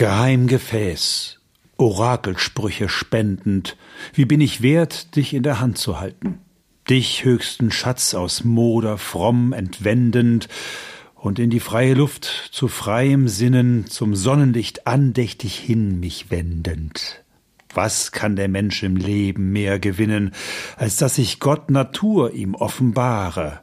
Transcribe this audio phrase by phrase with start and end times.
[0.00, 1.40] Geheimgefäß,
[1.76, 3.76] Orakelsprüche spendend,
[4.14, 6.38] wie bin ich wert, dich in der Hand zu halten?
[6.88, 10.48] Dich höchsten Schatz aus Moder fromm entwendend
[11.14, 17.22] und in die freie Luft zu freiem Sinnen zum Sonnenlicht andächtig hin mich wendend.
[17.74, 20.32] Was kann der Mensch im Leben mehr gewinnen,
[20.78, 23.60] als dass sich Gott Natur ihm offenbare,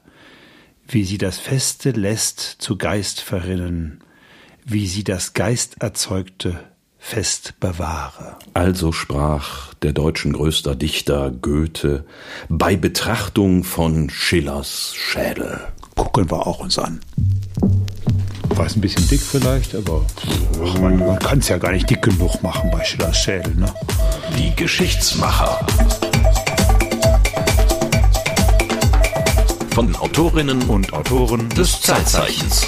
[0.88, 4.04] wie sie das Feste lässt zu Geist verrinnen,
[4.70, 6.60] wie sie das Geist erzeugte
[7.00, 8.36] fest bewahre.
[8.54, 12.06] Also sprach der deutschen größter Dichter Goethe
[12.50, 15.62] bei Betrachtung von Schillers Schädel.
[15.96, 17.00] Gucken wir auch uns an.
[18.50, 20.06] War es ein bisschen dick vielleicht, aber
[20.82, 23.56] man, man kann es ja gar nicht dick genug machen bei Schillers Schädel.
[23.56, 23.74] Ne?
[24.38, 25.66] Die Geschichtsmacher.
[29.74, 32.68] Von Autorinnen und Autoren des Zeitzeichens.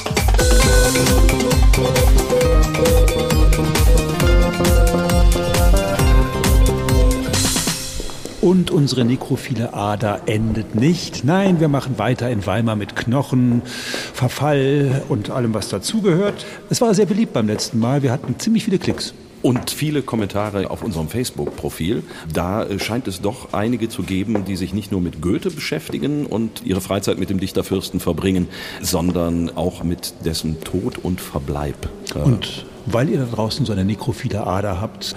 [8.42, 11.24] Und unsere nekrophile Ader endet nicht.
[11.24, 16.46] Nein, wir machen weiter in Weimar mit Knochen, Verfall und allem, was dazugehört.
[16.70, 18.02] Es war sehr beliebt beim letzten Mal.
[18.02, 19.14] Wir hatten ziemlich viele Klicks.
[19.42, 22.04] Und viele Kommentare auf unserem Facebook-Profil.
[22.32, 26.26] Da äh, scheint es doch einige zu geben, die sich nicht nur mit Goethe beschäftigen
[26.26, 28.48] und ihre Freizeit mit dem Dichterfürsten verbringen,
[28.82, 31.90] sondern auch mit dessen Tod und Verbleib.
[32.16, 35.16] Und weil ihr da draußen so eine nekrophile Ader habt,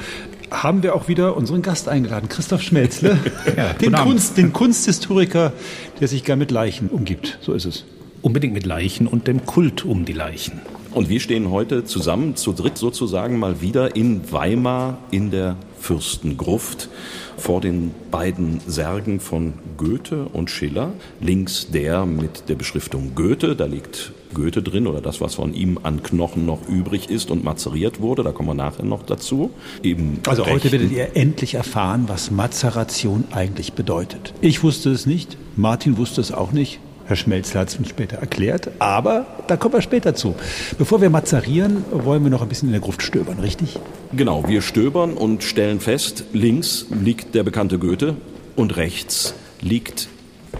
[0.50, 3.18] haben wir auch wieder unseren Gast eingeladen, Christoph Schmelzle,
[3.56, 5.52] ja, den, Kunst, den Kunsthistoriker,
[6.00, 7.38] der sich gern mit Leichen umgibt.
[7.40, 7.84] So ist es.
[8.20, 10.60] Unbedingt mit Leichen und dem Kult um die Leichen.
[10.94, 16.90] Und wir stehen heute zusammen, zu dritt sozusagen mal wieder in Weimar in der Fürstengruft
[17.38, 20.92] vor den beiden Särgen von Goethe und Schiller.
[21.18, 25.78] Links der mit der Beschriftung Goethe, da liegt Goethe drin oder das, was von ihm
[25.82, 28.22] an Knochen noch übrig ist und mazeriert wurde.
[28.22, 29.50] Da kommen wir nachher noch dazu.
[29.82, 34.34] Eben also heute werdet ihr endlich erfahren, was Mazeration eigentlich bedeutet.
[34.42, 36.80] Ich wusste es nicht, Martin wusste es auch nicht.
[37.06, 40.34] Herr Schmelzler hat es uns später erklärt, aber da kommen wir später zu.
[40.78, 43.78] Bevor wir mazerieren, wollen wir noch ein bisschen in der Gruft stöbern, richtig?
[44.12, 48.16] Genau, wir stöbern und stellen fest, links liegt der bekannte Goethe
[48.56, 50.08] und rechts liegt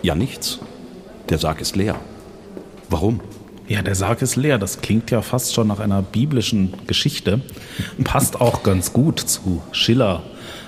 [0.03, 0.59] ja nichts.
[1.29, 1.97] Der Sarg ist leer.
[2.89, 3.21] Warum?
[3.69, 4.59] Ja, der Sarg ist leer.
[4.59, 7.41] Das klingt ja fast schon nach einer biblischen Geschichte.
[8.05, 10.23] Passt auch ganz gut zu Schiller,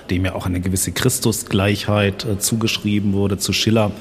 [0.09, 3.91] dem ja auch eine gewisse Christusgleichheit äh, zugeschrieben wurde, zu Schiller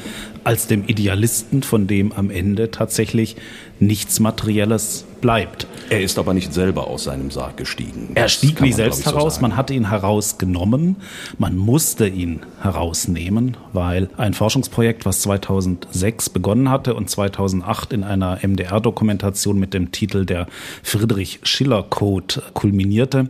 [0.45, 3.37] als dem Idealisten, von dem am Ende tatsächlich
[3.81, 5.67] nichts Materielles bleibt.
[5.91, 8.11] Er ist aber nicht selber aus seinem Sarg gestiegen.
[8.15, 10.97] Er stieg nie selbst heraus, so man hatte ihn herausgenommen,
[11.39, 18.39] man musste ihn herausnehmen, weil ein Forschungsprojekt, was 2006 begonnen hatte und 2008 in einer
[18.43, 20.47] MDR-Dokumentation mit dem Titel der
[20.83, 23.29] Friedrich Schiller Code kulminierte,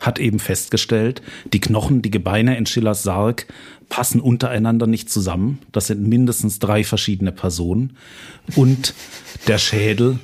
[0.00, 3.46] hat eben festgestellt, die Knochen, die Gebeine in Schillers Sarg
[3.88, 5.60] passen untereinander nicht zusammen.
[5.72, 7.96] Das sind mindestens drei verschiedene Personen.
[8.56, 8.94] Und
[9.46, 10.18] der Schädel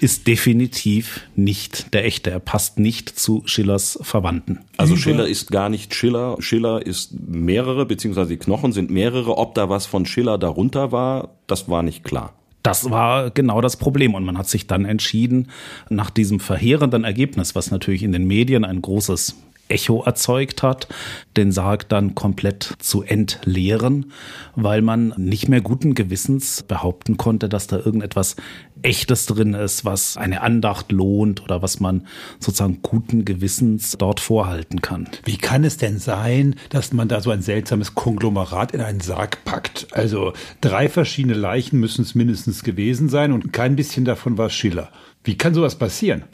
[0.00, 2.30] ist definitiv nicht der echte.
[2.30, 4.60] Er passt nicht zu Schillers Verwandten.
[4.76, 6.36] Also Schiller ist gar nicht Schiller.
[6.40, 9.38] Schiller ist mehrere, beziehungsweise die Knochen sind mehrere.
[9.38, 12.34] Ob da was von Schiller darunter war, das war nicht klar.
[12.62, 14.14] Das war genau das Problem.
[14.14, 15.50] Und man hat sich dann entschieden,
[15.88, 19.36] nach diesem verheerenden Ergebnis, was natürlich in den Medien ein großes
[19.68, 20.88] Echo erzeugt hat,
[21.36, 24.12] den Sarg dann komplett zu entleeren,
[24.54, 28.36] weil man nicht mehr guten Gewissens behaupten konnte, dass da irgendetwas
[28.82, 32.06] Echtes drin ist, was eine Andacht lohnt oder was man
[32.38, 35.08] sozusagen guten Gewissens dort vorhalten kann.
[35.24, 39.44] Wie kann es denn sein, dass man da so ein seltsames Konglomerat in einen Sarg
[39.44, 39.88] packt?
[39.92, 44.90] Also drei verschiedene Leichen müssen es mindestens gewesen sein und kein bisschen davon war Schiller.
[45.24, 46.24] Wie kann sowas passieren?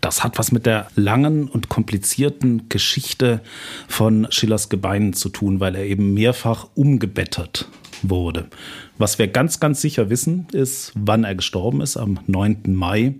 [0.00, 3.40] Das hat was mit der langen und komplizierten Geschichte
[3.88, 7.68] von Schillers Gebeinen zu tun, weil er eben mehrfach umgebettet
[8.02, 8.48] wurde.
[8.98, 12.62] Was wir ganz, ganz sicher wissen, ist, wann er gestorben ist, am 9.
[12.68, 13.14] Mai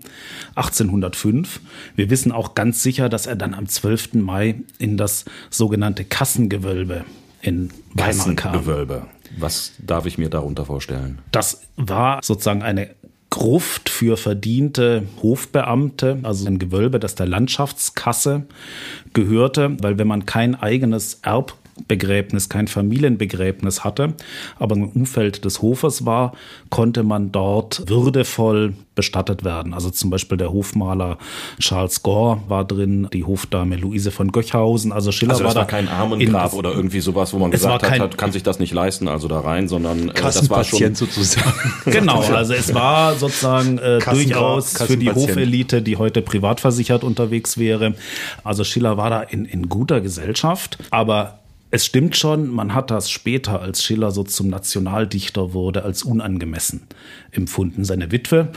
[0.55, 1.61] 1805.
[1.95, 4.13] Wir wissen auch ganz sicher, dass er dann am 12.
[4.15, 7.05] Mai in das sogenannte Kassengewölbe
[7.41, 8.35] in Weimar kam.
[8.35, 9.05] Kassengewölbe.
[9.37, 11.19] Was darf ich mir darunter vorstellen?
[11.31, 12.89] Das war sozusagen eine
[13.31, 18.43] Gruft für verdiente Hofbeamte, also ein Gewölbe, das der Landschaftskasse
[19.13, 21.55] gehörte, weil wenn man kein eigenes Erb
[21.87, 24.13] Begräbnis, kein Familienbegräbnis hatte,
[24.59, 26.33] aber im Umfeld des Hofes war,
[26.69, 29.73] konnte man dort würdevoll bestattet werden.
[29.73, 31.17] Also zum Beispiel der Hofmaler
[31.59, 34.91] Charles Gore war drin, die Hofdame Luise von Göchhausen.
[34.91, 37.99] Also Schiller also das war, war kein Armengrab oder irgendwie sowas, wo man gesagt hat,
[37.99, 41.51] hat, kann sich das nicht leisten, also da rein, sondern äh, das war schon sozusagen.
[41.85, 47.57] genau, also es war sozusagen äh, durchaus für die Hofelite, die heute privat versichert unterwegs
[47.57, 47.95] wäre.
[48.43, 51.40] Also Schiller war da in, in guter Gesellschaft, aber
[51.71, 56.81] es stimmt schon, man hat das später, als Schiller so zum Nationaldichter wurde, als unangemessen
[57.31, 57.85] empfunden.
[57.85, 58.49] Seine Witwe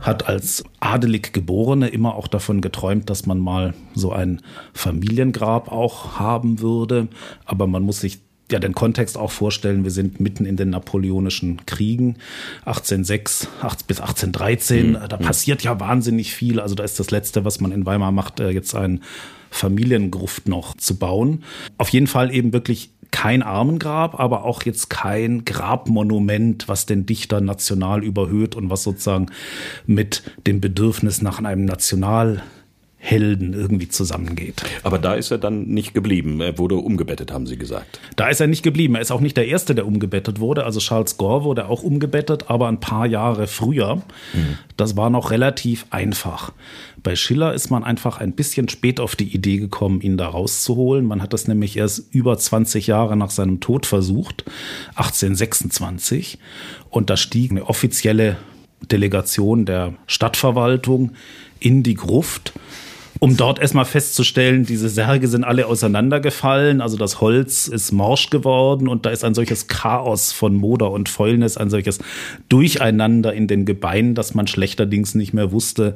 [0.00, 4.42] hat als adelig Geborene immer auch davon geträumt, dass man mal so ein
[4.74, 7.08] Familiengrab auch haben würde.
[7.46, 8.18] Aber man muss sich
[8.50, 9.84] ja den Kontext auch vorstellen.
[9.84, 12.16] Wir sind mitten in den napoleonischen Kriegen,
[12.66, 13.48] 1806
[13.86, 14.90] bis 1813.
[14.90, 14.98] Mhm.
[15.08, 16.60] Da passiert ja wahnsinnig viel.
[16.60, 19.00] Also da ist das Letzte, was man in Weimar macht, äh, jetzt ein
[19.54, 21.44] Familiengruft noch zu bauen.
[21.78, 27.40] Auf jeden Fall eben wirklich kein Armengrab, aber auch jetzt kein Grabmonument, was den Dichter
[27.40, 29.26] national überhöht und was sozusagen
[29.86, 32.42] mit dem Bedürfnis nach einem National
[33.04, 34.62] Helden irgendwie zusammengeht.
[34.82, 36.40] Aber da ist er dann nicht geblieben.
[36.40, 38.00] Er wurde umgebettet, haben Sie gesagt.
[38.16, 38.94] Da ist er nicht geblieben.
[38.94, 40.64] Er ist auch nicht der Erste, der umgebettet wurde.
[40.64, 43.96] Also Charles Gore wurde auch umgebettet, aber ein paar Jahre früher.
[43.96, 44.58] Mhm.
[44.78, 46.52] Das war noch relativ einfach.
[47.02, 51.04] Bei Schiller ist man einfach ein bisschen spät auf die Idee gekommen, ihn da rauszuholen.
[51.04, 54.46] Man hat das nämlich erst über 20 Jahre nach seinem Tod versucht,
[54.94, 56.38] 1826.
[56.88, 58.38] Und da stieg eine offizielle
[58.90, 61.12] Delegation der Stadtverwaltung
[61.60, 62.54] in die Gruft
[63.24, 68.86] um dort erstmal festzustellen, diese Särge sind alle auseinandergefallen, also das Holz ist morsch geworden
[68.86, 72.00] und da ist ein solches Chaos von Moder und Fäulnis, ein solches
[72.50, 75.94] Durcheinander in den Gebeinen, dass man schlechterdings nicht mehr wusste,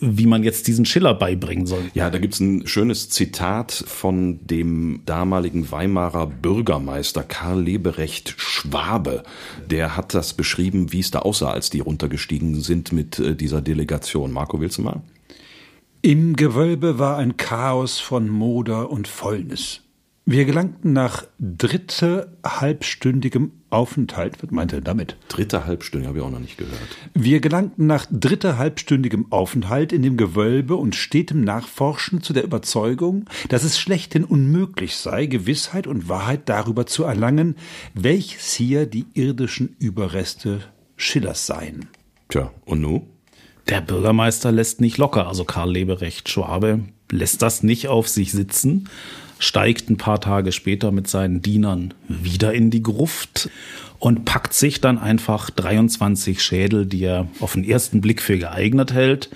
[0.00, 1.84] wie man jetzt diesen Schiller beibringen soll.
[1.94, 9.22] Ja, da gibt's ein schönes Zitat von dem damaligen Weimarer Bürgermeister Karl Leberecht Schwabe.
[9.70, 13.62] Der hat das beschrieben, wie es da aussah, als die runtergestiegen sind mit äh, dieser
[13.62, 14.32] Delegation.
[14.32, 15.00] Marco, willst du mal?
[16.02, 19.82] Im Gewölbe war ein Chaos von Moder und Fäulnis.
[20.24, 24.42] Wir gelangten nach dritte halbstündigem Aufenthalt.
[24.42, 25.18] Was meint er damit?
[25.28, 26.96] Dritte Halbstunde habe ich auch noch nicht gehört.
[27.12, 33.26] Wir gelangten nach dritte halbstündigem Aufenthalt in dem Gewölbe und stetem Nachforschen zu der Überzeugung,
[33.50, 37.56] dass es schlechthin unmöglich sei, Gewissheit und Wahrheit darüber zu erlangen,
[37.92, 40.60] welches hier die irdischen Überreste
[40.96, 41.88] Schillers seien.
[42.30, 43.06] Tja, und nu?
[43.68, 46.80] Der Bürgermeister lässt nicht locker, also Karl Leberecht Schwabe
[47.10, 48.88] lässt das nicht auf sich sitzen,
[49.38, 53.50] steigt ein paar Tage später mit seinen Dienern wieder in die Gruft
[53.98, 58.92] und packt sich dann einfach 23 Schädel, die er auf den ersten Blick für geeignet
[58.92, 59.30] hält,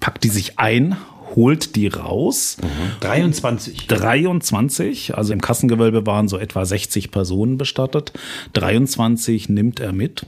[0.00, 0.96] packt die sich ein,
[1.36, 2.56] holt die raus.
[2.60, 3.00] Mhm.
[3.00, 3.86] 23.
[3.86, 8.12] 23, also im Kassengewölbe waren so etwa 60 Personen bestattet.
[8.54, 10.26] 23 nimmt er mit,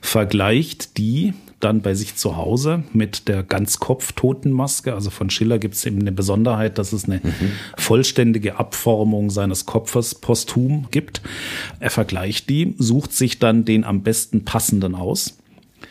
[0.00, 4.92] vergleicht die dann bei sich zu Hause mit der Ganzkopf-Totenmaske.
[4.92, 7.52] Also von Schiller gibt es eben eine Besonderheit, dass es eine mhm.
[7.78, 11.22] vollständige Abformung seines Kopfes posthum gibt.
[11.80, 15.38] Er vergleicht die, sucht sich dann den am besten passenden aus.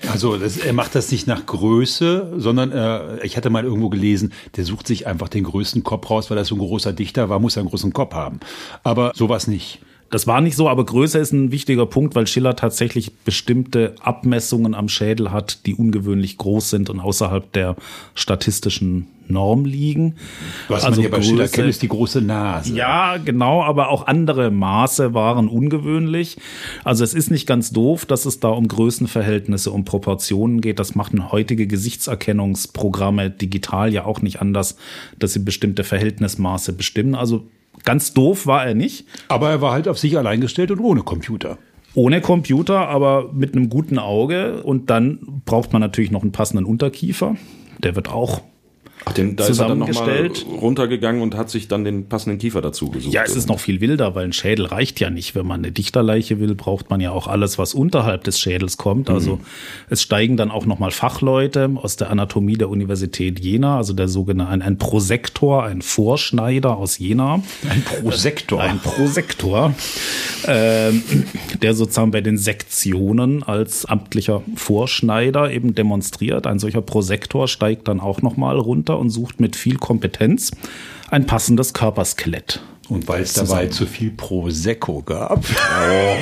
[0.08, 4.34] Also das, er macht das nicht nach Größe, sondern äh, ich hatte mal irgendwo gelesen,
[4.56, 7.40] der sucht sich einfach den größten Kopf raus, weil er so ein großer Dichter war,
[7.40, 8.40] muss er einen großen Kopf haben.
[8.84, 9.82] Aber sowas nicht.
[10.12, 14.76] Das war nicht so, aber Größe ist ein wichtiger Punkt, weil Schiller tatsächlich bestimmte Abmessungen
[14.76, 17.76] am Schädel hat, die ungewöhnlich groß sind und außerhalb der
[18.14, 20.16] statistischen Norm liegen.
[20.68, 22.74] Was also man hier bei Größe, Schiller kennt, ist die große Nase.
[22.76, 26.38] Ja, genau, aber auch andere Maße waren ungewöhnlich.
[26.84, 30.80] Also es ist nicht ganz doof, dass es da um Größenverhältnisse, um Proportionen geht.
[30.80, 34.78] Das machen heutige Gesichtserkennungsprogramme digital ja auch nicht anders,
[35.18, 37.16] dass sie bestimmte Verhältnismaße bestimmen.
[37.16, 37.48] Also
[37.86, 39.06] Ganz doof war er nicht.
[39.28, 41.58] Aber er war halt auf sich allein gestellt und ohne Computer.
[41.94, 44.64] Ohne Computer, aber mit einem guten Auge.
[44.64, 47.36] Und dann braucht man natürlich noch einen passenden Unterkiefer.
[47.84, 48.42] Der wird auch
[49.06, 50.32] Ach, den, da ist er dann nochmal
[50.62, 53.14] runtergegangen und hat sich dann den passenden Kiefer dazu gesucht.
[53.14, 55.36] Ja, es ist noch viel wilder, weil ein Schädel reicht ja nicht.
[55.36, 59.10] Wenn man eine Dichterleiche will, braucht man ja auch alles, was unterhalb des Schädels kommt.
[59.10, 59.42] Also mhm.
[59.90, 64.36] es steigen dann auch nochmal Fachleute aus der Anatomie der Universität Jena, also der sogenannte
[64.56, 67.42] ein, ein Prosektor, ein Vorschneider aus Jena.
[67.70, 68.62] Ein Prosektor.
[68.62, 69.74] Ein Prosektor,
[70.48, 71.04] ähm,
[71.62, 76.48] der sozusagen bei den Sektionen als amtlicher Vorschneider eben demonstriert.
[76.48, 80.52] Ein solcher Prosektor steigt dann auch nochmal runter und sucht mit viel Kompetenz
[81.10, 85.44] ein passendes Körperskelett Und weil es dabei zu viel Prosecco gab.
[85.44, 86.16] Oh.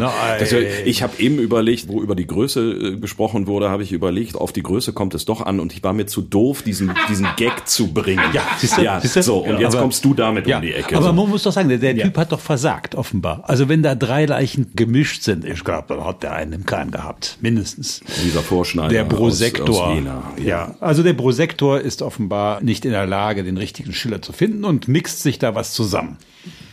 [0.38, 4.34] Das, ich habe eben überlegt, wo über die Größe äh, gesprochen wurde, habe ich überlegt,
[4.34, 7.26] auf die Größe kommt es doch an und ich war mir zu doof, diesen, diesen
[7.36, 8.24] Gag zu bringen.
[8.32, 10.62] Ja, siehst du, ja, siehst so, und ja, jetzt aber, kommst du damit ja, um
[10.62, 10.96] die Ecke.
[10.96, 11.12] Aber so.
[11.12, 13.42] man muss doch sagen, der, der Typ hat doch versagt, offenbar.
[13.46, 16.90] Also wenn da drei Leichen gemischt sind, ich glaube, dann hat der einen im Keim
[16.90, 18.00] gehabt, mindestens.
[18.24, 19.68] Dieser Vorschneider Der Prosektor.
[19.68, 20.74] Aus, aus Jena, ja.
[20.80, 24.88] also der Prosektor ist offenbar nicht in der Lage, den richtigen Schiller zu finden und
[24.88, 25.89] mixt sich da was zusammen.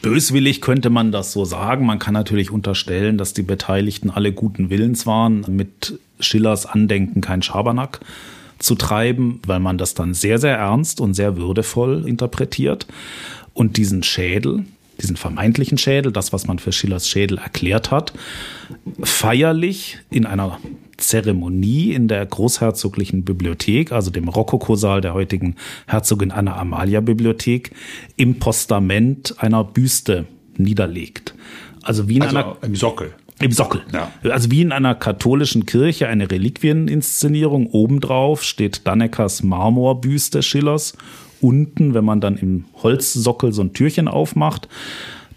[0.02, 1.86] Böswillig könnte man das so sagen.
[1.86, 7.42] Man kann natürlich unterstellen, dass die Beteiligten alle guten Willens waren, mit Schillers Andenken kein
[7.42, 8.00] Schabernack
[8.60, 12.88] zu treiben, weil man das dann sehr, sehr ernst und sehr würdevoll interpretiert.
[13.54, 14.66] Und diesen Schädel,
[15.02, 18.14] diesen vermeintlichen Schädel, das, was man für Schillers Schädel erklärt hat,
[19.04, 20.60] feierlich in einer
[20.98, 25.56] Zeremonie in der Großherzoglichen Bibliothek, also dem Rokokosaal der heutigen
[25.88, 27.72] Herzogin Anna Amalia Bibliothek,
[28.16, 30.26] im Postament einer Büste
[30.58, 31.36] niederlegt.
[31.84, 33.14] Also wie in also einer im Sockel.
[33.40, 33.82] Im Sockel.
[33.94, 34.12] Ja.
[34.32, 37.68] Also wie in einer katholischen Kirche eine Reliquieninszenierung.
[37.68, 40.98] Obendrauf steht Danneckers Marmorbüste Schillers.
[41.40, 44.68] Unten, wenn man dann im Holzsockel so ein Türchen aufmacht,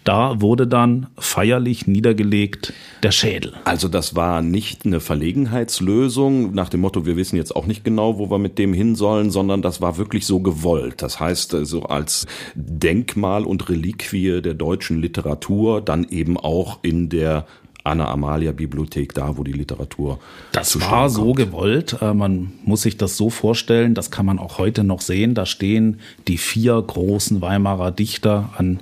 [0.03, 3.53] da wurde dann feierlich niedergelegt der Schädel.
[3.65, 8.17] Also das war nicht eine Verlegenheitslösung nach dem Motto, wir wissen jetzt auch nicht genau,
[8.17, 11.01] wo wir mit dem hin sollen, sondern das war wirklich so gewollt.
[11.01, 17.09] Das heißt, so also als Denkmal und Reliquie der deutschen Literatur dann eben auch in
[17.09, 17.45] der
[17.83, 20.19] Anna Amalia Bibliothek, da wo die Literatur.
[20.51, 21.37] Das war so kommt.
[21.37, 21.97] gewollt.
[22.01, 25.33] Äh, man muss sich das so vorstellen, das kann man auch heute noch sehen.
[25.33, 28.79] Da stehen die vier großen Weimarer Dichter an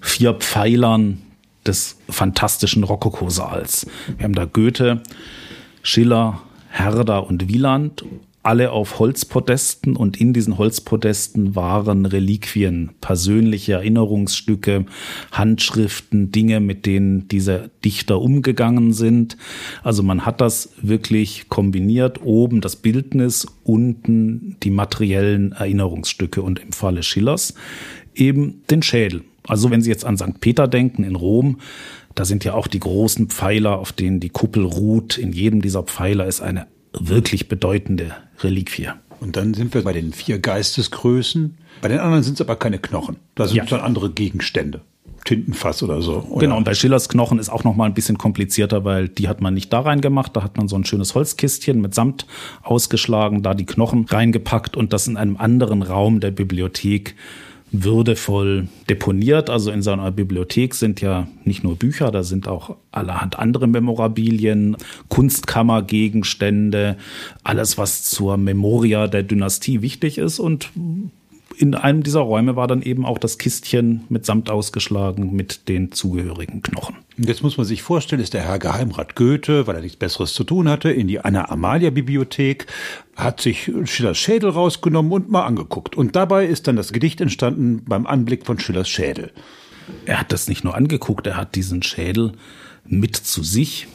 [0.00, 1.22] vier Pfeilern
[1.66, 3.86] des fantastischen Rokokosaals.
[4.16, 5.02] Wir haben da Goethe,
[5.82, 6.40] Schiller,
[6.70, 8.04] Herder und Wieland
[8.42, 14.86] alle auf Holzpodesten und in diesen Holzpodesten waren Reliquien, persönliche Erinnerungsstücke,
[15.30, 19.36] Handschriften, Dinge, mit denen diese Dichter umgegangen sind.
[19.82, 26.72] Also man hat das wirklich kombiniert, oben das Bildnis, unten die materiellen Erinnerungsstücke und im
[26.72, 27.54] Falle Schillers
[28.14, 29.22] eben den Schädel.
[29.46, 30.40] Also wenn Sie jetzt an St.
[30.40, 31.58] Peter denken in Rom,
[32.14, 35.16] da sind ja auch die großen Pfeiler, auf denen die Kuppel ruht.
[35.18, 38.88] In jedem dieser Pfeiler ist eine wirklich bedeutende Reliquie.
[39.20, 41.58] Und dann sind wir bei den vier Geistesgrößen.
[41.82, 43.16] Bei den anderen sind es aber keine Knochen.
[43.34, 43.64] Da sind ja.
[43.64, 44.80] dann andere Gegenstände.
[45.24, 46.24] Tintenfass oder so.
[46.30, 46.40] Oder?
[46.40, 49.42] Genau, und bei Schillers Knochen ist auch noch mal ein bisschen komplizierter, weil die hat
[49.42, 50.34] man nicht da reingemacht.
[50.34, 52.26] Da hat man so ein schönes Holzkistchen mit Samt
[52.62, 57.14] ausgeschlagen, da die Knochen reingepackt und das in einem anderen Raum der Bibliothek
[57.72, 59.50] würdevoll deponiert.
[59.50, 64.76] Also in seiner Bibliothek sind ja nicht nur Bücher, da sind auch allerhand andere Memorabilien,
[65.08, 66.96] Kunstkammergegenstände,
[67.44, 70.70] alles, was zur Memoria der Dynastie wichtig ist und
[71.60, 75.92] in einem dieser Räume war dann eben auch das Kistchen mit Samt ausgeschlagen mit den
[75.92, 76.96] zugehörigen Knochen.
[77.18, 80.42] Jetzt muss man sich vorstellen, ist der Herr Geheimrat Goethe, weil er nichts Besseres zu
[80.42, 82.66] tun hatte, in die Anna-Amalia-Bibliothek,
[83.14, 85.96] hat sich Schillers Schädel rausgenommen und mal angeguckt.
[85.96, 89.30] Und dabei ist dann das Gedicht entstanden beim Anblick von Schillers Schädel.
[90.06, 92.32] Er hat das nicht nur angeguckt, er hat diesen Schädel
[92.86, 93.86] mit zu sich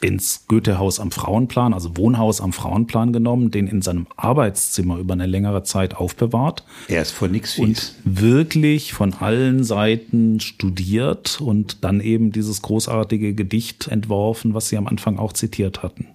[0.00, 5.26] ins Goethehaus am Frauenplan, also Wohnhaus am Frauenplan genommen, den in seinem Arbeitszimmer über eine
[5.26, 6.64] längere Zeit aufbewahrt.
[6.88, 7.64] Er ist vor nichts fies.
[7.64, 14.76] Und wirklich von allen Seiten studiert und dann eben dieses großartige Gedicht entworfen, was Sie
[14.76, 16.06] am Anfang auch zitiert hatten.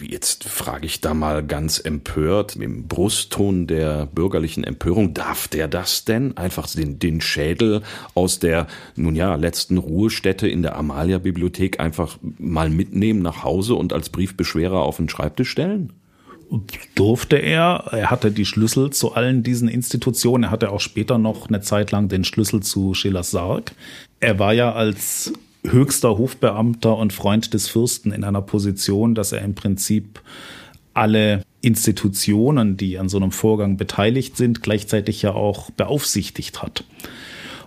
[0.00, 6.04] Jetzt frage ich da mal ganz empört, im Brustton der bürgerlichen Empörung, darf der das
[6.04, 6.36] denn?
[6.36, 7.82] Einfach den, den Schädel
[8.14, 13.92] aus der, nun ja, letzten Ruhestätte in der Amalia-Bibliothek einfach mal mitnehmen nach Hause und
[13.92, 15.92] als Briefbeschwerer auf den Schreibtisch stellen?
[16.94, 17.88] durfte er.
[17.92, 20.44] Er hatte die Schlüssel zu allen diesen Institutionen.
[20.44, 23.72] Er hatte auch später noch eine Zeit lang den Schlüssel zu Schillers Sarg.
[24.20, 25.32] Er war ja als
[25.64, 30.20] höchster Hofbeamter und Freund des Fürsten in einer Position, dass er im Prinzip
[30.94, 36.84] alle Institutionen, die an so einem Vorgang beteiligt sind, gleichzeitig ja auch beaufsichtigt hat.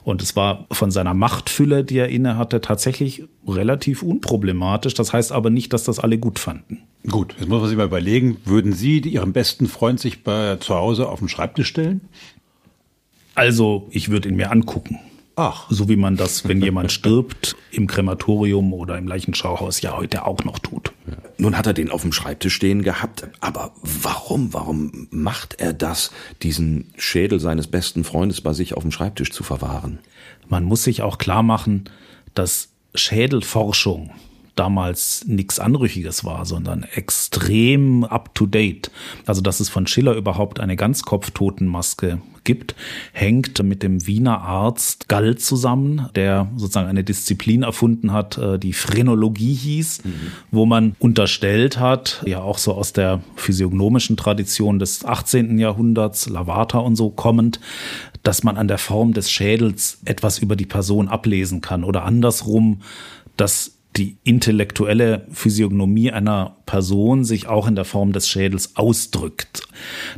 [0.04, 4.94] Und es war von seiner Machtfülle, die er inne hatte, tatsächlich relativ unproblematisch.
[4.94, 6.84] Das heißt aber nicht, dass das alle gut fanden.
[7.10, 10.75] Gut, jetzt muss man sich mal überlegen, würden Sie Ihren besten Freund sich bei, zu
[10.75, 12.02] Hause auf den Schreibtisch stellen?
[13.34, 15.00] Also, ich würde ihn mir angucken.
[15.36, 15.65] Ach.
[15.70, 20.44] So wie man das, wenn jemand stirbt, im Krematorium oder im Leichenschauhaus ja heute auch
[20.44, 20.94] noch tut.
[21.08, 21.18] Ja.
[21.38, 26.12] Nun hat er den auf dem Schreibtisch stehen gehabt, aber warum, warum macht er das,
[26.42, 30.00] diesen Schädel seines besten Freundes bei sich auf dem Schreibtisch zu verwahren?
[30.48, 31.89] Man muss sich auch klar machen,
[32.34, 34.12] dass Schädelforschung
[34.55, 38.91] damals nichts Anrüchiges war, sondern extrem up-to-date.
[39.25, 42.75] Also dass es von Schiller überhaupt eine Ganzkopftotenmaske gibt,
[43.12, 48.71] hängt mit dem Wiener Arzt Gall zusammen, der sozusagen eine Disziplin erfunden hat, äh, die
[48.71, 50.12] Phrenologie hieß, mhm.
[50.51, 55.59] wo man unterstellt hat, ja auch so aus der physiognomischen Tradition des 18.
[55.59, 57.59] Jahrhunderts, Lavata und so kommend,
[58.24, 62.81] dass man an der Form des Schädels etwas über die Person ablesen kann oder andersrum,
[63.38, 69.62] dass die intellektuelle Physiognomie einer Person sich auch in der Form des Schädels ausdrückt.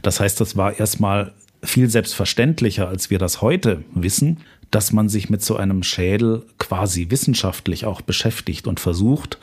[0.01, 4.39] Das heißt, das war erstmal viel selbstverständlicher, als wir das heute wissen,
[4.71, 9.37] dass man sich mit so einem Schädel quasi wissenschaftlich auch beschäftigt und versucht,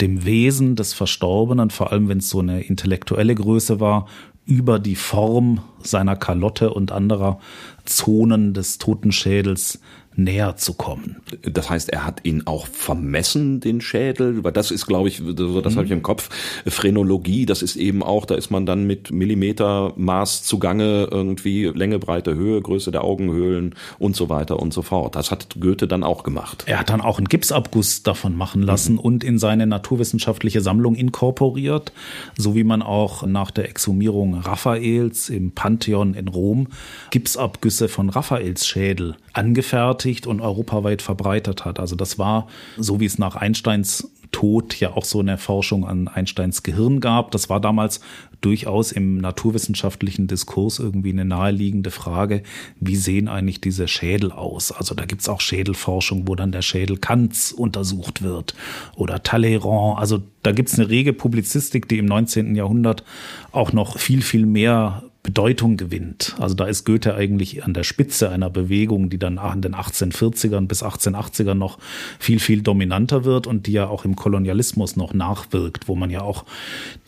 [0.00, 4.06] dem Wesen des Verstorbenen, vor allem wenn es so eine intellektuelle Größe war,
[4.44, 7.38] über die Form seiner Kalotte und anderer
[7.84, 9.80] Zonen des Totenschädels
[10.18, 11.16] näher zu kommen.
[11.42, 15.74] Das heißt, er hat ihn auch vermessen, den Schädel, weil das ist, glaube ich, das
[15.74, 15.76] mhm.
[15.76, 16.28] habe ich im Kopf,
[16.66, 22.34] Phrenologie, das ist eben auch, da ist man dann mit Millimetermaß zugange, irgendwie Länge, Breite,
[22.34, 25.14] Höhe, Größe der Augenhöhlen und so weiter und so fort.
[25.14, 26.64] Das hat Goethe dann auch gemacht.
[26.66, 29.00] Er hat dann auch einen Gipsabguss davon machen lassen mhm.
[29.00, 31.92] und in seine naturwissenschaftliche Sammlung inkorporiert,
[32.36, 36.66] so wie man auch nach der Exhumierung Raphaels im Pantheon in Rom
[37.12, 41.78] Gipsabgüsse von Raphaels Schädel angefertigt und europaweit verbreitet hat.
[41.78, 46.06] Also das war, so wie es nach Einsteins Tod ja auch so eine Forschung an
[46.06, 47.30] Einsteins Gehirn gab.
[47.30, 48.00] Das war damals
[48.40, 52.42] durchaus im naturwissenschaftlichen Diskurs irgendwie eine naheliegende Frage,
[52.78, 54.70] wie sehen eigentlich diese Schädel aus?
[54.70, 58.54] Also da gibt's auch Schädelforschung, wo dann der Schädel Kants untersucht wird
[58.96, 59.98] oder Talleyrand.
[59.98, 62.54] Also da gibt's eine rege Publizistik, die im 19.
[62.54, 63.04] Jahrhundert
[63.50, 66.36] auch noch viel, viel mehr Bedeutung gewinnt.
[66.38, 70.66] Also da ist Goethe eigentlich an der Spitze einer Bewegung, die dann in den 1840ern
[70.66, 71.78] bis 1880ern noch
[72.18, 76.22] viel, viel dominanter wird und die ja auch im Kolonialismus noch nachwirkt, wo man ja
[76.22, 76.44] auch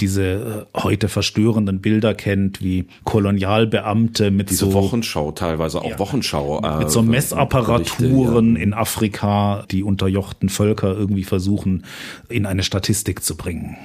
[0.01, 5.99] diese äh, heute verstörenden Bilder kennt, wie Kolonialbeamte mit diese so Wochenschau teilweise auch ja,
[5.99, 8.63] Wochenschau äh, mit so Messapparaturen ja.
[8.63, 11.85] in Afrika, die unterjochten Völker irgendwie versuchen
[12.29, 13.77] in eine Statistik zu bringen.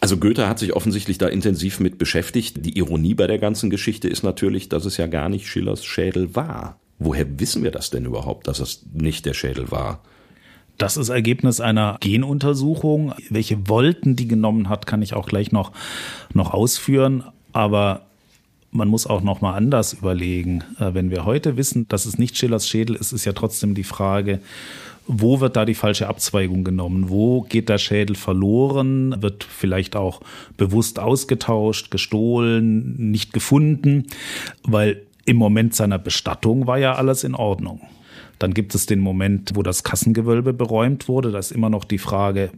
[0.00, 2.64] Also Goethe hat sich offensichtlich da intensiv mit beschäftigt.
[2.64, 6.34] Die Ironie bei der ganzen Geschichte ist natürlich, dass es ja gar nicht Schillers Schädel
[6.36, 6.78] war.
[6.98, 10.02] Woher wissen wir das denn überhaupt, dass es nicht der Schädel war?
[10.78, 13.12] Das ist Ergebnis einer Genuntersuchung.
[13.30, 15.72] Welche Wolten die genommen hat, kann ich auch gleich noch,
[16.32, 17.24] noch ausführen.
[17.52, 18.06] Aber
[18.70, 20.62] man muss auch noch mal anders überlegen.
[20.78, 23.84] Äh, wenn wir heute wissen, dass es nicht Schillers Schädel ist, ist ja trotzdem die
[23.84, 24.40] Frage,
[25.08, 27.08] wo wird da die falsche Abzweigung genommen?
[27.08, 29.20] Wo geht der Schädel verloren?
[29.22, 30.20] Wird vielleicht auch
[30.56, 34.06] bewusst ausgetauscht, gestohlen, nicht gefunden?
[34.62, 37.80] Weil im Moment seiner Bestattung war ja alles in Ordnung.
[38.38, 41.32] Dann gibt es den Moment, wo das Kassengewölbe beräumt wurde.
[41.32, 42.50] Da ist immer noch die Frage,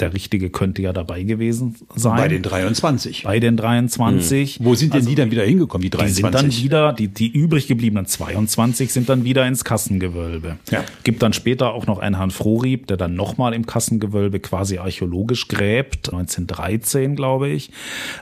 [0.00, 2.16] der Richtige könnte ja dabei gewesen sein.
[2.16, 3.22] Bei den 23.
[3.22, 4.56] Bei den 23.
[4.56, 4.66] Hm.
[4.66, 6.16] Wo sind denn also, die dann wieder hingekommen, die 23?
[6.16, 10.58] Die sind dann wieder, die, die übrig gebliebenen 22 sind dann wieder ins Kassengewölbe.
[10.70, 10.84] Ja.
[11.04, 15.46] Gibt dann später auch noch einen Herrn Frohrieb, der dann nochmal im Kassengewölbe quasi archäologisch
[15.46, 17.70] gräbt, 1913, glaube ich.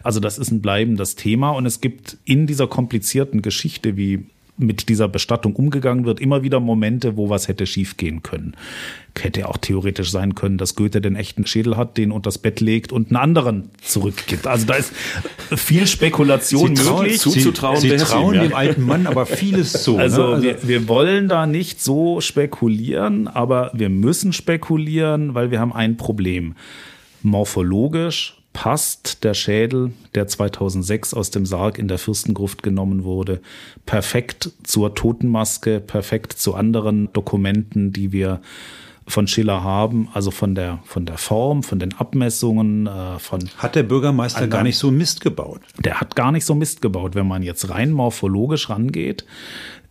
[0.03, 4.27] Also das ist ein bleibendes Thema und es gibt in dieser komplizierten Geschichte, wie
[4.59, 8.55] mit dieser Bestattung umgegangen wird, immer wieder Momente, wo was hätte schiefgehen können.
[9.19, 12.61] Hätte auch theoretisch sein können, dass Goethe den echten Schädel hat, den unter das Bett
[12.61, 14.47] legt und einen anderen zurückgibt.
[14.47, 14.93] Also da ist
[15.57, 17.21] viel Spekulation Sie möglich.
[17.21, 19.99] Zuzutrauen Sie, Sie trauen dem alten Mann aber vieles zu.
[19.99, 20.29] Also, ne?
[20.29, 25.73] also wir, wir wollen da nicht so spekulieren, aber wir müssen spekulieren, weil wir haben
[25.73, 26.55] ein Problem.
[27.23, 33.41] Morphologisch passt der Schädel, der 2006 aus dem Sarg in der Fürstengruft genommen wurde,
[33.87, 38.41] perfekt zur Totenmaske, perfekt zu anderen Dokumenten, die wir
[39.07, 43.51] von Schiller haben, also von der, von der Form, von den Abmessungen, äh, von.
[43.59, 45.61] Hat der Bürgermeister gar nicht so Mist gebaut?
[45.85, 47.15] Der hat gar nicht so Mist gebaut.
[47.15, 49.25] Wenn man jetzt rein morphologisch rangeht,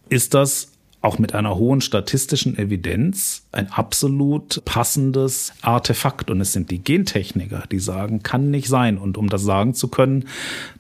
[0.09, 0.70] ist das
[1.01, 6.29] auch mit einer hohen statistischen Evidenz ein absolut passendes Artefakt.
[6.29, 8.99] Und es sind die Gentechniker, die sagen, kann nicht sein.
[8.99, 10.25] Und um das sagen zu können,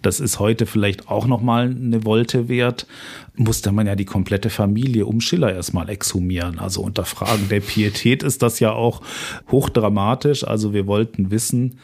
[0.03, 2.85] das ist heute vielleicht auch nochmal eine Wolte wert,
[3.35, 6.59] musste man ja die komplette Familie um Schiller erstmal exhumieren.
[6.59, 9.01] Also unter Fragen der Pietät ist das ja auch
[9.49, 10.43] hochdramatisch.
[10.43, 11.79] Also wir wollten wissen,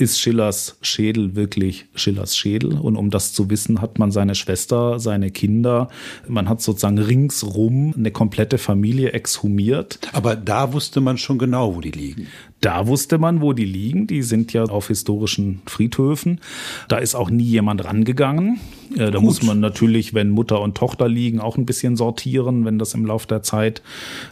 [0.00, 2.74] ist Schillers Schädel wirklich Schillers Schädel?
[2.74, 5.88] Und um das zu wissen, hat man seine Schwester, seine Kinder,
[6.26, 9.98] man hat sozusagen ringsrum eine komplette Familie exhumiert.
[10.12, 12.28] Aber da wusste man schon genau, wo die liegen.
[12.60, 14.06] Da wusste man, wo die liegen.
[14.06, 16.40] Die sind ja auf historischen Friedhöfen.
[16.88, 18.60] Da ist auch nie jemand rangegangen.
[18.94, 19.22] Äh, da Gut.
[19.22, 23.06] muss man natürlich, wenn Mutter und Tochter liegen, auch ein bisschen sortieren, wenn das im
[23.06, 23.82] Laufe der Zeit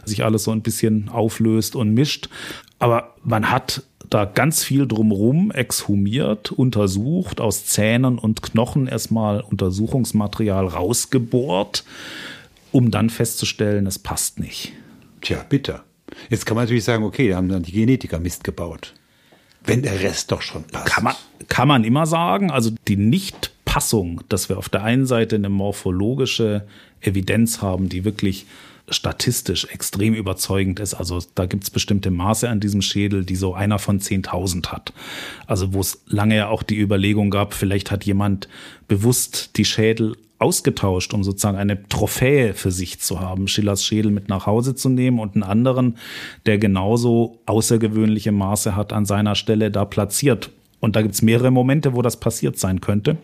[0.05, 2.29] sich alles so ein bisschen auflöst und mischt.
[2.77, 10.67] Aber man hat da ganz viel drumherum exhumiert, untersucht, aus Zähnen und Knochen erstmal Untersuchungsmaterial
[10.67, 11.83] rausgebohrt,
[12.71, 14.73] um dann festzustellen, es passt nicht.
[15.21, 15.83] Tja, bitter.
[16.29, 18.93] Jetzt kann man natürlich sagen, okay, da haben dann die Genetiker Mist gebaut.
[19.63, 20.87] Wenn der Rest doch schon passt.
[20.87, 21.15] Kann man,
[21.47, 22.49] kann man immer sagen.
[22.49, 22.95] Also die
[23.69, 26.65] Nichtpassung, dass wir auf der einen Seite eine morphologische
[27.01, 28.47] Evidenz haben, die wirklich
[28.89, 30.95] statistisch extrem überzeugend ist.
[30.95, 34.91] Also da gibt es bestimmte Maße an diesem Schädel, die so einer von 10.000 hat.
[35.45, 38.49] Also wo es lange ja auch die Überlegung gab, vielleicht hat jemand
[38.87, 44.29] bewusst die Schädel ausgetauscht, um sozusagen eine Trophäe für sich zu haben, Schillers Schädel mit
[44.29, 45.97] nach Hause zu nehmen und einen anderen,
[46.47, 50.49] der genauso außergewöhnliche Maße hat, an seiner Stelle da platziert.
[50.81, 53.17] Und da gibt's mehrere Momente, wo das passiert sein könnte.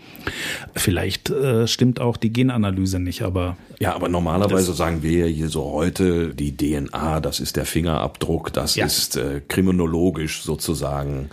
[0.76, 3.56] Vielleicht äh, stimmt auch die Genanalyse nicht, aber.
[3.80, 8.76] Ja, aber normalerweise sagen wir hier so heute, die DNA, das ist der Fingerabdruck, das
[8.76, 8.86] ja.
[8.86, 11.30] ist äh, kriminologisch sozusagen.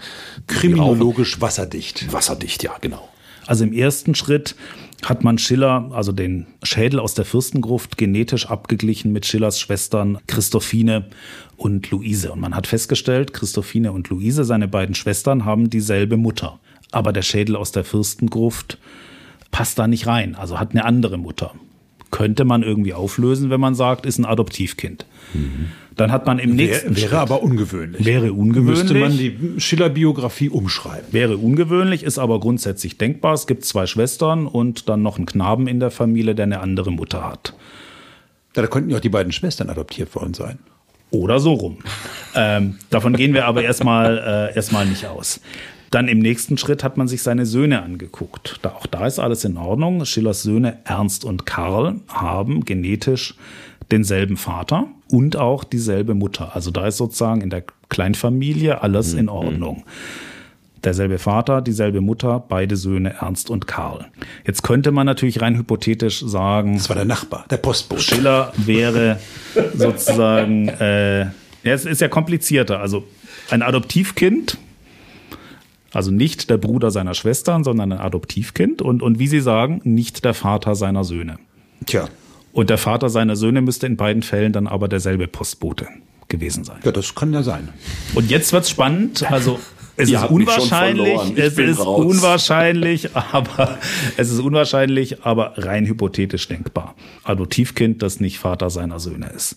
[0.46, 2.12] Kriminologisch wasserdicht.
[2.12, 3.08] Wasserdicht, ja, genau.
[3.46, 4.54] Also im ersten Schritt
[5.04, 11.06] hat man Schiller, also den Schädel aus der Fürstengruft, genetisch abgeglichen mit Schillers Schwestern Christophine
[11.56, 12.32] und Luise.
[12.32, 16.60] Und man hat festgestellt, Christophine und Luise, seine beiden Schwestern, haben dieselbe Mutter.
[16.92, 18.78] Aber der Schädel aus der Fürstengruft
[19.50, 21.54] passt da nicht rein, also hat eine andere Mutter.
[22.10, 25.06] Könnte man irgendwie auflösen, wenn man sagt, ist ein Adoptivkind.
[25.32, 25.68] Mhm.
[25.96, 28.04] Dann hat man im nächsten wäre, wäre Schritt, aber ungewöhnlich.
[28.04, 28.82] Wäre ungewöhnlich.
[28.82, 31.12] Müsste man die Schiller-Biografie umschreiben.
[31.12, 33.34] Wäre ungewöhnlich, ist aber grundsätzlich denkbar.
[33.34, 36.90] Es gibt zwei Schwestern und dann noch einen Knaben in der Familie, der eine andere
[36.90, 37.54] Mutter hat.
[38.54, 40.58] Da könnten ja auch die beiden Schwestern adoptiert worden sein.
[41.10, 41.78] Oder so rum.
[42.34, 45.40] ähm, davon gehen wir aber erstmal äh, erstmal nicht aus.
[45.90, 48.60] Dann im nächsten Schritt hat man sich seine Söhne angeguckt.
[48.62, 50.06] Da, auch da ist alles in Ordnung.
[50.06, 53.34] Schillers Söhne Ernst und Karl haben genetisch
[53.92, 56.56] denselben Vater und auch dieselbe Mutter.
[56.56, 59.32] Also da ist sozusagen in der Kleinfamilie alles in mhm.
[59.32, 59.84] Ordnung.
[60.82, 64.06] Derselbe Vater, dieselbe Mutter, beide Söhne Ernst und Karl.
[64.44, 66.74] Jetzt könnte man natürlich rein hypothetisch sagen.
[66.74, 68.02] Das war der Nachbar, der Postbote.
[68.02, 69.20] Schiller wäre
[69.74, 71.30] sozusagen, äh, ja,
[71.62, 72.80] es ist ja komplizierter.
[72.80, 73.04] Also
[73.50, 74.58] ein Adoptivkind,
[75.92, 80.24] also nicht der Bruder seiner Schwestern, sondern ein Adoptivkind und, und wie Sie sagen, nicht
[80.24, 81.38] der Vater seiner Söhne.
[81.86, 82.08] Tja.
[82.52, 85.88] Und der Vater seiner Söhne müsste in beiden Fällen dann aber derselbe Postbote
[86.28, 86.80] gewesen sein.
[86.84, 87.68] Ja, das kann ja sein.
[88.14, 89.30] Und jetzt wird's spannend.
[89.30, 89.58] Also
[89.96, 92.04] es ist unwahrscheinlich, es ist raus.
[92.04, 93.78] unwahrscheinlich, aber
[94.16, 96.94] es ist unwahrscheinlich, aber rein hypothetisch denkbar.
[97.24, 99.56] Adoptivkind, das nicht Vater seiner Söhne ist.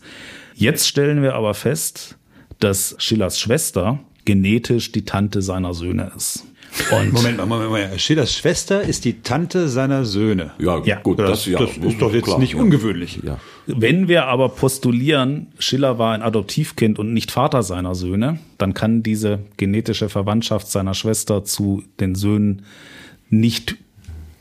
[0.53, 2.17] Jetzt stellen wir aber fest,
[2.60, 6.45] dass Schillers Schwester genetisch die Tante seiner Söhne ist.
[6.92, 8.00] Und Moment mal, Moment mal.
[8.00, 10.52] Schillers Schwester ist die Tante seiner Söhne.
[10.60, 11.00] Ja, ja.
[11.00, 12.60] gut, das, das, ja, das ist doch jetzt klar, nicht ja.
[12.60, 13.20] ungewöhnlich.
[13.24, 13.40] Ja.
[13.66, 19.04] Wenn wir aber postulieren, Schiller war ein Adoptivkind und nicht Vater seiner Söhne, dann kann
[19.04, 22.64] diese genetische Verwandtschaft seiner Schwester zu den Söhnen
[23.30, 23.78] nicht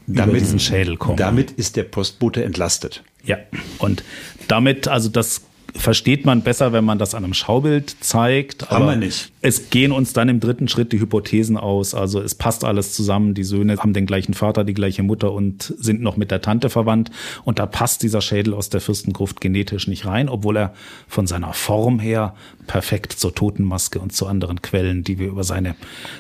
[0.07, 1.17] damit, über diesen Schädel kommen.
[1.17, 3.03] Damit ist der Postbote entlastet.
[3.25, 3.39] Ja,
[3.79, 4.05] und
[4.49, 5.43] damit, also das
[5.77, 8.71] versteht man besser, wenn man das an einem Schaubild zeigt.
[8.71, 9.33] Haben wir nicht.
[9.41, 11.95] Es gehen uns dann im dritten Schritt die Hypothesen aus.
[11.95, 13.35] Also es passt alles zusammen.
[13.35, 16.71] Die Söhne haben den gleichen Vater, die gleiche Mutter und sind noch mit der Tante
[16.71, 17.11] verwandt.
[17.45, 20.75] Und da passt dieser Schädel aus der Fürstengruft genetisch nicht rein, obwohl er
[21.09, 22.35] von seiner Form her
[22.67, 25.75] perfekt zur Totenmaske und zu anderen Quellen, die wir über seine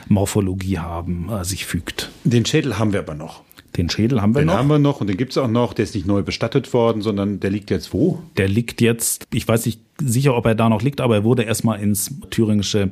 [0.08, 2.10] Morphologie haben, äh, sich fügt.
[2.24, 3.43] Den Schädel haben wir aber noch.
[3.76, 4.54] Den Schädel haben wir den noch.
[4.54, 5.72] Den haben wir noch und den gibt's auch noch.
[5.72, 8.22] Der ist nicht neu bestattet worden, sondern der liegt jetzt wo?
[8.36, 11.42] Der liegt jetzt, ich weiß nicht sicher, ob er da noch liegt, aber er wurde
[11.42, 12.90] erstmal ins thüringische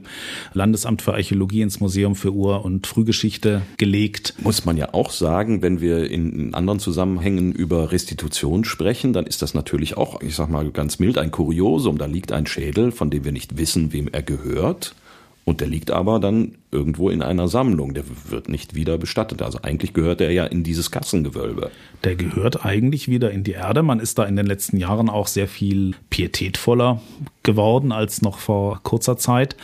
[0.54, 4.34] Landesamt für Archäologie, ins Museum für Ur- und Frühgeschichte gelegt.
[4.42, 9.42] Muss man ja auch sagen, wenn wir in anderen Zusammenhängen über Restitution sprechen, dann ist
[9.42, 11.98] das natürlich auch, ich sag mal ganz mild, ein Kuriosum.
[11.98, 14.94] Da liegt ein Schädel, von dem wir nicht wissen, wem er gehört.
[15.44, 17.94] Und der liegt aber dann irgendwo in einer Sammlung.
[17.94, 19.42] Der wird nicht wieder bestattet.
[19.42, 21.70] Also eigentlich gehört er ja in dieses Kassengewölbe.
[22.04, 23.82] Der gehört eigentlich wieder in die Erde.
[23.82, 27.00] Man ist da in den letzten Jahren auch sehr viel pietätvoller
[27.42, 29.56] geworden als noch vor kurzer Zeit.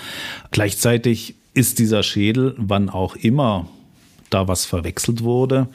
[0.51, 3.69] Gleichzeitig ist dieser Schädel, wann auch immer
[4.31, 5.69] da was verwechselt wurde,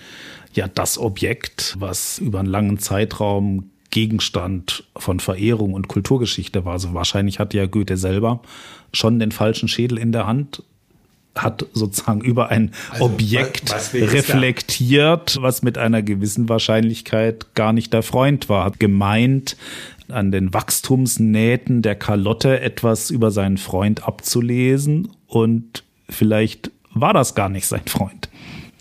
[0.54, 6.74] ja das Objekt, was über einen langen Zeitraum Gegenstand von Verehrung und Kulturgeschichte war.
[6.74, 8.42] Also wahrscheinlich hat ja Goethe selber
[8.92, 10.64] schon den falschen Schädel in der Hand,
[11.36, 17.72] hat sozusagen über ein also, Objekt was, was reflektiert, was mit einer gewissen Wahrscheinlichkeit gar
[17.72, 18.66] nicht der Freund war.
[18.66, 19.58] Hat gemeint,
[20.10, 27.50] an den Wachstumsnähten der Kalotte etwas über seinen Freund abzulesen und vielleicht war das gar
[27.50, 28.28] nicht sein Freund.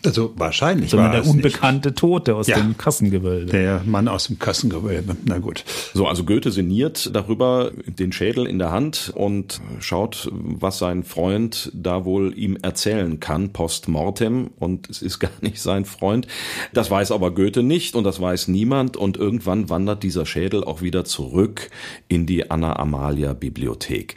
[0.05, 1.99] Also wahrscheinlich Sondern der unbekannte nicht.
[1.99, 3.53] Tote aus ja, dem Kassengewölbe.
[3.53, 5.17] Der Mann aus dem Kassengewölbe.
[5.25, 5.65] Na gut.
[5.95, 11.71] So, also Goethe sinniert darüber den Schädel in der Hand und schaut, was sein Freund
[11.73, 14.51] da wohl ihm erzählen kann, post mortem.
[14.59, 16.27] Und es ist gar nicht sein Freund.
[16.73, 18.97] Das weiß aber Goethe nicht und das weiß niemand.
[18.97, 21.71] Und irgendwann wandert dieser Schädel auch wieder zurück
[22.09, 24.17] in die Anna Amalia Bibliothek.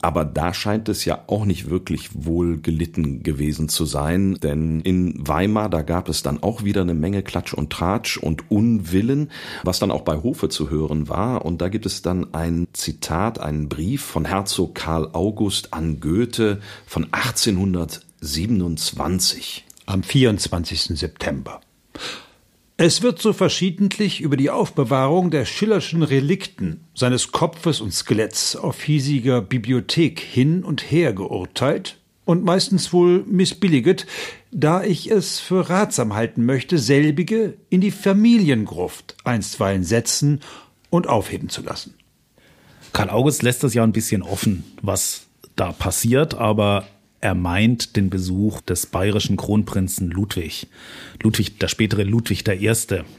[0.00, 5.23] Aber da scheint es ja auch nicht wirklich wohl gelitten gewesen zu sein, denn in
[5.28, 9.30] Weimar, da gab es dann auch wieder eine Menge Klatsch und Tratsch und Unwillen,
[9.62, 11.44] was dann auch bei Hofe zu hören war.
[11.44, 16.60] Und da gibt es dann ein Zitat, einen Brief von Herzog Karl August an Goethe
[16.86, 19.66] von 1827.
[19.86, 20.98] Am 24.
[20.98, 21.60] September.
[22.76, 28.82] Es wird so verschiedentlich über die Aufbewahrung der Schillerschen Relikten, seines Kopfes und Skeletts auf
[28.82, 34.06] hiesiger Bibliothek hin und her geurteilt, und meistens wohl missbilliget,
[34.50, 40.40] da ich es für ratsam halten möchte, selbige in die Familiengruft einstweilen setzen
[40.90, 41.94] und aufheben zu lassen.
[42.92, 46.86] Karl August lässt das ja ein bisschen offen, was da passiert, aber
[47.24, 50.66] er meint den Besuch des bayerischen Kronprinzen Ludwig.
[51.22, 52.70] Ludwig, der spätere Ludwig I.,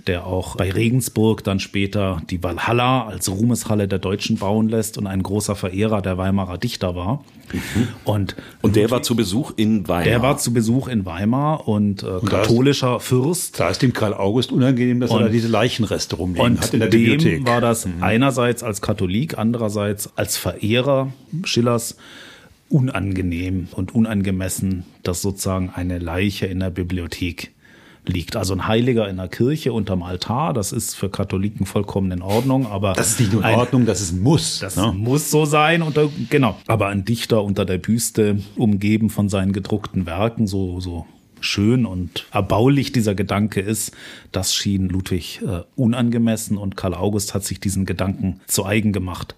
[0.06, 5.08] der auch bei Regensburg dann später die Walhalla als Ruhmeshalle der Deutschen bauen lässt und
[5.08, 7.26] ein großer Verehrer der Weimarer Dichter war.
[7.52, 7.88] Mhm.
[8.04, 10.04] Und, und der Ludwig, war zu Besuch in Weimar.
[10.04, 13.60] Der war zu Besuch in Weimar und, äh, katholischer ist, Fürst.
[13.60, 16.80] Da ist dem Karl August unangenehm, dass und, er da diese Leichenreste rumliegen hat in
[16.80, 17.48] der Bibliothek.
[17.48, 18.04] war das mhm.
[18.04, 21.12] einerseits als Katholik, andererseits als Verehrer
[21.44, 21.98] Schillers
[22.70, 27.52] unangenehm und unangemessen, dass sozusagen eine Leiche in der Bibliothek
[28.08, 28.36] liegt.
[28.36, 32.68] Also ein Heiliger in der Kirche unterm Altar, das ist für Katholiken vollkommen in Ordnung,
[32.68, 34.60] aber das ist nicht nur in ein, Ordnung, das ist ein Muss.
[34.60, 34.94] Das ne?
[34.96, 36.58] muss so sein unter, genau.
[36.68, 41.06] Aber ein Dichter unter der Büste, umgeben von seinen gedruckten Werken, so so
[41.42, 43.96] schön und erbaulich dieser Gedanke ist,
[44.32, 49.36] das schien Ludwig äh, unangemessen und Karl August hat sich diesen Gedanken zu eigen gemacht.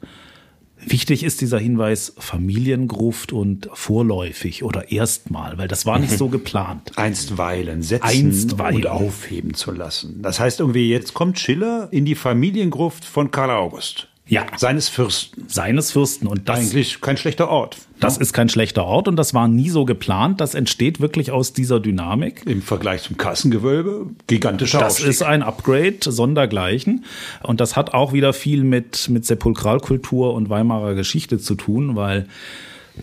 [0.89, 6.91] Wichtig ist dieser Hinweis Familiengruft und vorläufig oder erstmal, weil das war nicht so geplant.
[6.95, 8.76] Einstweilen setzen Einstweilen.
[8.78, 10.21] und aufheben zu lassen.
[10.21, 14.08] Das heißt irgendwie, jetzt kommt Schiller in die Familiengruft von Karl August.
[14.28, 14.46] Ja.
[14.58, 15.46] Seines Fürsten.
[15.48, 16.28] Seines Fürsten.
[16.28, 16.60] Und das.
[16.60, 17.78] Eigentlich kein schlechter Ort.
[18.00, 20.40] Das ist kein schlechter Ort und das war nie so geplant.
[20.40, 22.44] Das entsteht wirklich aus dieser Dynamik.
[22.46, 25.10] Im Vergleich zum Kassengewölbe gigantischer Das Aufstieg.
[25.10, 27.06] ist ein Upgrade sondergleichen.
[27.42, 32.28] Und das hat auch wieder viel mit, mit Sepulkralkultur und Weimarer Geschichte zu tun, weil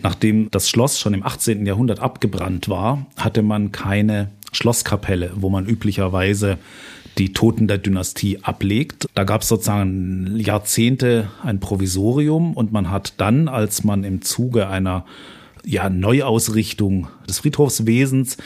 [0.01, 1.65] nachdem das Schloss schon im 18.
[1.65, 6.57] Jahrhundert abgebrannt war, hatte man keine Schlosskapelle, wo man üblicherweise
[7.17, 9.07] die Toten der Dynastie ablegt.
[9.13, 14.67] Da gab es sozusagen Jahrzehnte ein Provisorium und man hat dann, als man im Zuge
[14.67, 15.05] einer
[15.65, 18.37] ja, Neuausrichtung des Friedhofswesens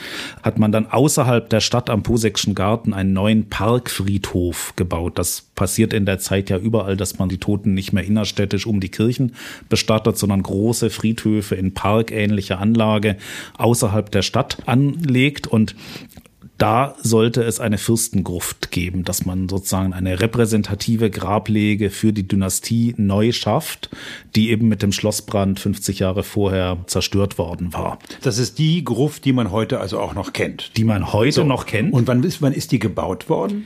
[0.42, 5.18] hat man dann außerhalb der Stadt am Posekschen Garten einen neuen Parkfriedhof gebaut.
[5.18, 8.80] Das passiert in der Zeit ja überall, dass man die Toten nicht mehr innerstädtisch um
[8.80, 9.34] die Kirchen
[9.68, 13.16] bestattet, sondern große Friedhöfe in parkähnlicher Anlage
[13.58, 15.46] außerhalb der Stadt anlegt.
[15.46, 15.74] Und
[16.60, 22.94] da sollte es eine Fürstengruft geben, dass man sozusagen eine repräsentative Grablege für die Dynastie
[22.98, 23.88] neu schafft,
[24.36, 27.98] die eben mit dem Schlossbrand 50 Jahre vorher zerstört worden war.
[28.20, 30.76] Das ist die Gruft, die man heute also auch noch kennt.
[30.76, 31.44] Die man heute so.
[31.44, 31.94] noch kennt.
[31.94, 33.64] Und wann ist, wann ist die gebaut worden?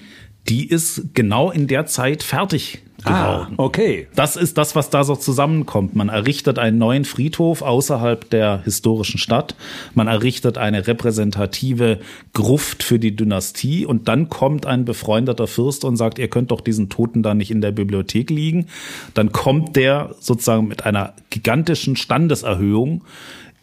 [0.49, 2.84] Die ist genau in der Zeit fertig.
[3.05, 4.09] Ah, okay.
[4.15, 5.95] Das ist das, was da so zusammenkommt.
[5.95, 9.55] Man errichtet einen neuen Friedhof außerhalb der historischen Stadt.
[9.95, 12.01] Man errichtet eine repräsentative
[12.33, 16.63] Gruft für die Dynastie und dann kommt ein befreundeter Fürst und sagt, ihr könnt doch
[16.63, 18.67] diesen Toten da nicht in der Bibliothek liegen.
[19.13, 23.03] Dann kommt der sozusagen mit einer gigantischen Standeserhöhung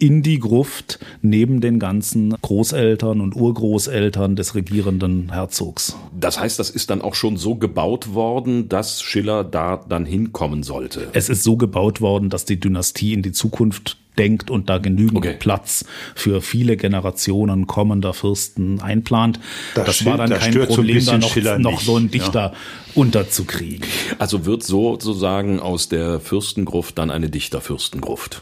[0.02, 5.96] in die Gruft neben den ganzen Großeltern und Urgroßeltern des regierenden Herzogs.
[6.20, 10.64] Das heißt, das ist dann auch schon so gebaut worden, dass Schiller da dann hinkommen
[10.64, 11.08] sollte.
[11.14, 15.20] Es ist so gebaut worden, dass die Dynastie in die Zukunft denkt und da genügend
[15.20, 15.36] okay.
[15.38, 15.86] Platz
[16.16, 19.40] für viele Generationen kommender Fürsten einplant.
[19.76, 21.18] Das, das war dann kein Problem, so da
[21.60, 22.54] noch, noch, so einen Dichter ja.
[22.96, 23.86] unterzukriegen.
[24.18, 28.42] Also wird sozusagen aus der Fürstengruft dann eine Dichterfürstengruft.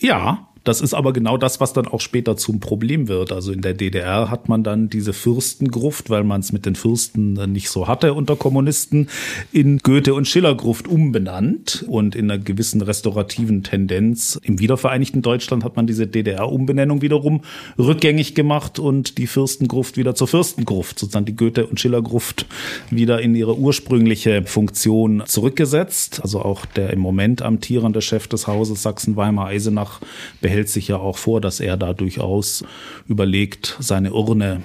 [0.00, 3.32] Ja, das ist aber genau das, was dann auch später zum Problem wird.
[3.32, 7.34] Also in der DDR hat man dann diese Fürstengruft, weil man es mit den Fürsten
[7.52, 9.08] nicht so hatte unter Kommunisten,
[9.52, 11.84] in Goethe- und Schillergruft umbenannt.
[11.86, 17.42] Und in einer gewissen restaurativen Tendenz im wiedervereinigten Deutschland hat man diese DDR-Umbenennung wiederum
[17.78, 22.46] rückgängig gemacht und die Fürstengruft wieder zur Fürstengruft, sozusagen die Goethe- und Schillergruft
[22.90, 26.20] wieder in ihre ursprüngliche Funktion zurückgesetzt.
[26.22, 30.00] Also auch der im Moment amtierende Chef des Hauses Sachsen-Weimar-Eisenach
[30.40, 32.64] behält sich ja auch vor, dass er da durchaus
[33.08, 34.62] überlegt, seine Urne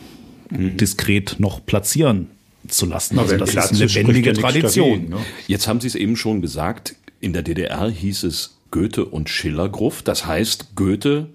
[0.50, 0.78] mhm.
[0.78, 2.28] diskret noch platzieren
[2.68, 3.18] zu lassen.
[3.20, 4.90] Also das ist eine lebendige Tradition.
[4.90, 5.18] Dagegen, ne?
[5.48, 10.08] Jetzt haben Sie es eben schon gesagt, in der DDR hieß es Goethe und Schillergruft.
[10.08, 11.30] Das heißt, Goethe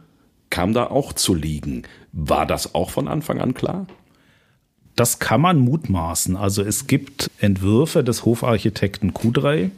[0.51, 1.83] kam da auch zu liegen.
[2.13, 3.87] War das auch von Anfang an klar?
[4.97, 6.37] Das kann man mutmaßen.
[6.37, 9.73] Also es gibt Entwürfe des Hofarchitekten Kudrey,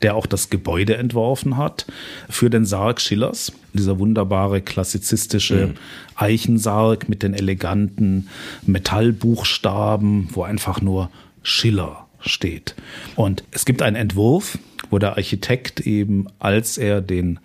[0.00, 1.86] der auch das Gebäude entworfen hat
[2.28, 3.52] für den Sarg Schillers.
[3.74, 5.74] Dieser wunderbare klassizistische mhm.
[6.16, 8.28] Eichensarg mit den eleganten
[8.66, 11.10] Metallbuchstaben, wo einfach nur
[11.42, 12.74] Schiller steht.
[13.14, 14.58] Und es gibt einen Entwurf,
[14.90, 17.38] wo der Architekt eben, als er den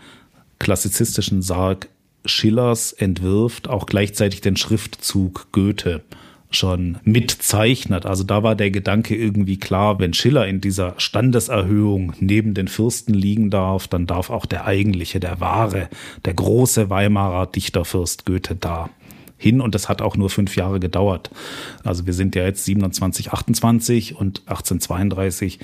[0.60, 1.88] klassizistischen Sarg
[2.26, 6.02] Schillers entwirft, auch gleichzeitig den Schriftzug Goethe
[6.50, 8.06] schon mitzeichnet.
[8.06, 13.14] Also da war der Gedanke irgendwie klar, wenn Schiller in dieser Standeserhöhung neben den Fürsten
[13.14, 15.90] liegen darf, dann darf auch der eigentliche, der wahre,
[16.26, 18.90] der große Weimarer Dichterfürst Goethe da
[19.38, 21.30] hin und das hat auch nur fünf Jahre gedauert.
[21.84, 25.60] Also wir sind ja jetzt 27, 28 und 1832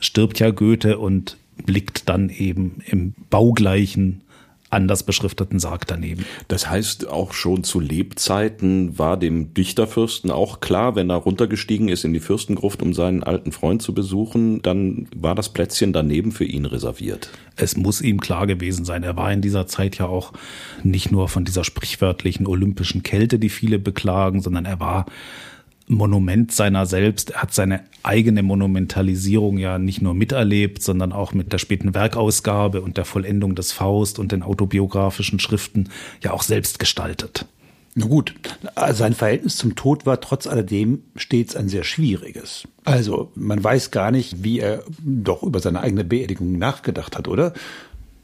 [0.00, 4.22] stirbt ja Goethe und blickt dann eben im baugleichen
[4.70, 6.24] anders beschrifteten Sarg daneben.
[6.48, 12.04] Das heißt, auch schon zu Lebzeiten war dem Dichterfürsten auch klar, wenn er runtergestiegen ist
[12.04, 16.44] in die Fürstengruft, um seinen alten Freund zu besuchen, dann war das Plätzchen daneben für
[16.44, 17.30] ihn reserviert.
[17.56, 19.02] Es muss ihm klar gewesen sein.
[19.02, 20.32] Er war in dieser Zeit ja auch
[20.82, 25.06] nicht nur von dieser sprichwörtlichen olympischen Kälte, die viele beklagen, sondern er war
[25.88, 27.30] Monument seiner selbst.
[27.30, 32.80] Er hat seine eigene Monumentalisierung ja nicht nur miterlebt, sondern auch mit der späten Werkausgabe
[32.80, 35.88] und der Vollendung des Faust und den autobiografischen Schriften
[36.22, 37.46] ja auch selbst gestaltet.
[37.94, 38.34] Na gut,
[38.92, 42.68] sein Verhältnis zum Tod war trotz alledem stets ein sehr schwieriges.
[42.84, 47.54] Also man weiß gar nicht, wie er doch über seine eigene Beerdigung nachgedacht hat, oder?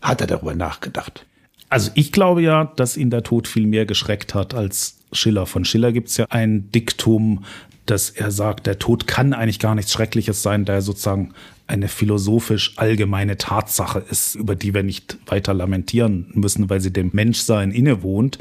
[0.01, 1.27] Hat er darüber nachgedacht?
[1.75, 5.45] Also ich glaube ja, dass ihn der Tod viel mehr geschreckt hat als Schiller.
[5.45, 7.43] Von Schiller gibt es ja ein Diktum,
[7.85, 11.33] dass er sagt, der Tod kann eigentlich gar nichts Schreckliches sein, da er sozusagen
[11.67, 17.11] eine philosophisch allgemeine Tatsache ist, über die wir nicht weiter lamentieren müssen, weil sie dem
[17.13, 18.39] Menschsein innewohnt.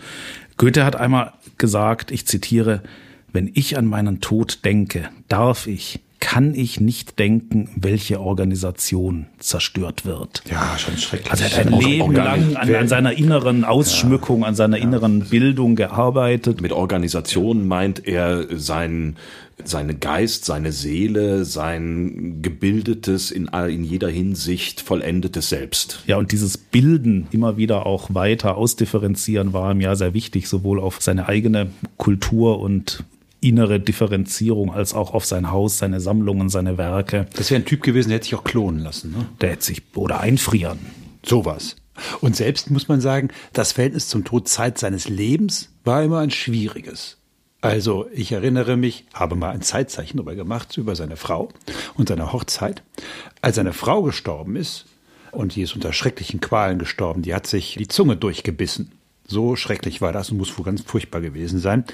[0.57, 2.83] Goethe hat einmal gesagt, ich zitiere,
[3.31, 10.05] wenn ich an meinen Tod denke, darf ich, kann ich nicht denken, welche Organisation zerstört
[10.05, 10.41] wird.
[10.49, 11.29] Ja, schon schrecklich.
[11.29, 14.47] Also er hat ein Leben lang an, an, seiner inneren Ausschmückung, ja.
[14.47, 14.83] an seiner ja.
[14.83, 16.61] inneren Bildung gearbeitet.
[16.61, 19.17] Mit Organisation meint er sein
[19.65, 26.03] seine Geist, seine Seele, sein gebildetes, in, in jeder Hinsicht vollendetes Selbst.
[26.07, 30.79] Ja, und dieses Bilden immer wieder auch weiter ausdifferenzieren war ihm ja sehr wichtig, sowohl
[30.79, 33.03] auf seine eigene Kultur und
[33.43, 37.27] innere Differenzierung als auch auf sein Haus, seine Sammlungen, seine Werke.
[37.35, 39.11] Das wäre ein Typ gewesen, der hätte sich auch klonen lassen.
[39.11, 39.25] Ne?
[39.41, 40.79] Der hätte sich oder einfrieren.
[41.25, 41.75] Sowas.
[42.21, 46.31] Und selbst muss man sagen, das Verhältnis zum Tod Zeit seines Lebens war immer ein
[46.31, 47.17] schwieriges.
[47.61, 51.49] Also ich erinnere mich, habe mal ein Zeitzeichen darüber gemacht, über seine Frau
[51.95, 52.83] und seine Hochzeit.
[53.41, 54.85] Als seine Frau gestorben ist,
[55.31, 58.91] und die ist unter schrecklichen Qualen gestorben, die hat sich die Zunge durchgebissen.
[59.33, 61.85] So schrecklich war das und muss wohl ganz furchtbar gewesen sein.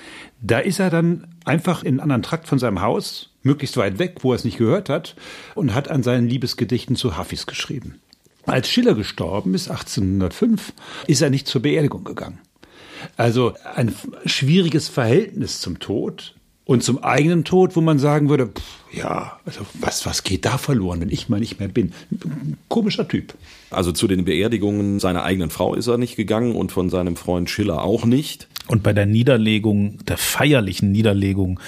[0.41, 4.17] Da ist er dann einfach in einen anderen Trakt von seinem Haus, möglichst weit weg,
[4.23, 5.15] wo er es nicht gehört hat,
[5.55, 8.01] und hat an seinen Liebesgedichten zu Hafis geschrieben.
[8.45, 10.73] Als Schiller gestorben ist, 1805,
[11.07, 12.39] ist er nicht zur Beerdigung gegangen.
[13.15, 16.35] Also ein schwieriges Verhältnis zum Tod
[16.69, 20.59] und zum eigenen Tod, wo man sagen würde, pff, ja, also was, was geht da
[20.59, 21.93] verloren, wenn ich mal nicht mehr bin?
[22.67, 23.33] Komischer Typ.
[23.71, 27.49] Also zu den Beerdigungen seiner eigenen Frau ist er nicht gegangen und von seinem Freund
[27.49, 28.47] Schiller auch nicht.
[28.69, 31.59] Und bei der Niederlegung, der feierlichen Niederlegung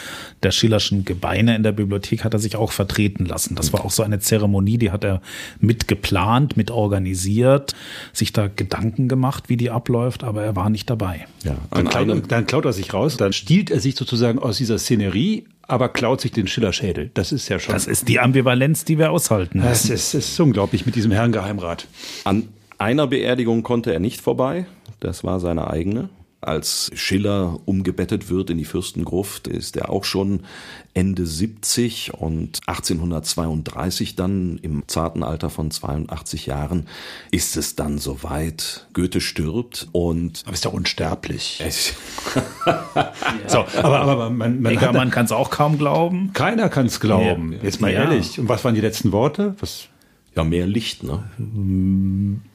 [0.43, 3.55] der Schillerschen Gebeine in der Bibliothek hat er sich auch vertreten lassen.
[3.55, 5.19] Das war auch so eine Zeremonie, die hat er
[5.59, 7.73] mit geplant, mit organisiert,
[8.13, 11.25] sich da Gedanken gemacht, wie die abläuft, aber er war nicht dabei.
[11.43, 14.77] Ja, dann, klaut, dann klaut er sich raus, dann stiehlt er sich sozusagen aus dieser
[14.77, 17.11] Szenerie aber klaut sich den Schillerschädel.
[17.13, 17.73] Das ist ja schon.
[17.73, 19.69] Das ist die Ambivalenz, die wir aushalten müssen.
[19.69, 21.87] Das ist, ist unglaublich mit diesem Herrn Geheimrat.
[22.25, 24.65] An einer Beerdigung konnte er nicht vorbei.
[24.99, 26.09] Das war seine eigene
[26.41, 30.41] als Schiller umgebettet wird in die Fürstengruft, ist er auch schon
[30.93, 36.87] Ende 70 und 1832 dann im zarten Alter von 82 Jahren
[37.29, 38.87] ist es dann soweit.
[38.93, 41.63] Goethe stirbt und aber ist doch unsterblich.
[43.47, 46.31] so, aber, aber man, man, Eger, man kann es auch kaum glauben.
[46.33, 47.53] Keiner kann es glauben.
[47.53, 47.59] Ja.
[47.63, 48.03] Jetzt mal ja.
[48.03, 48.39] ehrlich.
[48.39, 49.55] Und was waren die letzten Worte?
[49.59, 49.87] Was?
[50.35, 51.23] Ja, mehr Licht, ne?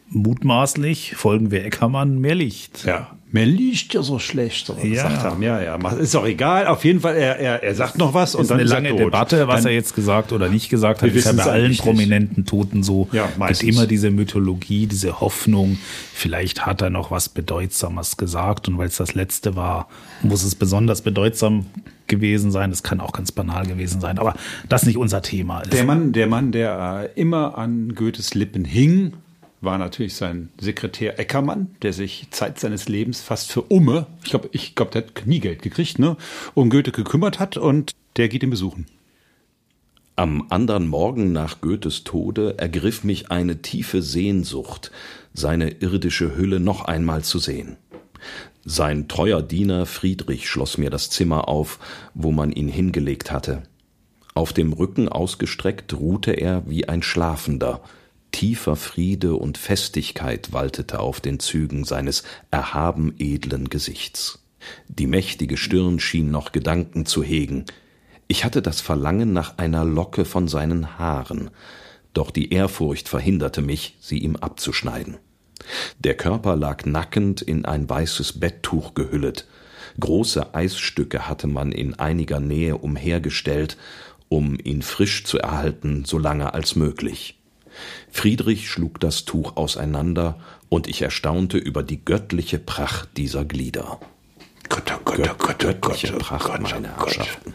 [0.09, 2.85] Mutmaßlich folgen wir Eckermann mehr Licht.
[2.85, 4.73] Ja mir liegt ja so schlecht.
[4.83, 5.11] Ja.
[5.11, 5.37] Sagt er.
[5.40, 6.66] ja, ja, ist auch egal.
[6.69, 9.47] Auf jeden Fall, er, er, er sagt noch was ist und dann eine lange Debatte,
[9.47, 11.11] was dann, er jetzt gesagt oder nicht gesagt hat.
[11.11, 13.09] Ist ja bei allen prominenten Toten so.
[13.12, 13.61] Ja, meistens.
[13.61, 15.79] Gibt immer diese Mythologie, diese Hoffnung.
[16.14, 19.88] Vielleicht hat er noch was Bedeutsames gesagt und weil es das letzte war,
[20.23, 21.66] muss es besonders bedeutsam
[22.07, 24.35] gewesen sein, es kann auch ganz banal gewesen sein, aber
[24.69, 25.73] das nicht unser Thema ist.
[25.73, 29.12] Der Mann, der Mann, der immer an Goethes Lippen hing,
[29.61, 34.49] war natürlich sein Sekretär Eckermann, der sich Zeit seines Lebens fast für Umme, ich glaube,
[34.53, 36.17] ich glaube, der hat nie Geld gekriegt, ne,
[36.54, 38.87] um Goethe gekümmert hat und der geht ihn besuchen.
[40.19, 44.90] Am anderen Morgen nach Goethes Tode ergriff mich eine tiefe Sehnsucht,
[45.35, 47.77] seine irdische Hülle noch einmal zu sehen.
[48.65, 51.79] Sein treuer Diener Friedrich schloss mir das Zimmer auf,
[52.15, 53.63] wo man ihn hingelegt hatte.
[54.35, 57.81] Auf dem Rücken ausgestreckt ruhte er wie ein Schlafender.
[58.33, 64.44] Tiefer Friede und Festigkeit waltete auf den Zügen seines erhaben edlen Gesichts.
[64.88, 67.64] Die mächtige Stirn schien noch Gedanken zu hegen,
[68.29, 71.50] ich hatte das Verlangen nach einer Locke von seinen Haaren,
[72.12, 75.18] doch die Ehrfurcht verhinderte mich, sie ihm abzuschneiden.
[76.00, 79.46] Der Körper lag nackend in ein weißes Betttuch gehüllet,
[80.00, 83.77] große Eisstücke hatte man in einiger Nähe umhergestellt,
[84.29, 87.38] um ihn frisch zu erhalten, so lange als möglich.
[88.10, 94.00] Friedrich schlug das Tuch auseinander, und ich erstaunte über die göttliche Pracht dieser Glieder.
[94.68, 97.54] Gott, oh Gott, oh Gott, oh göttliche Pracht, meine Herrschaften.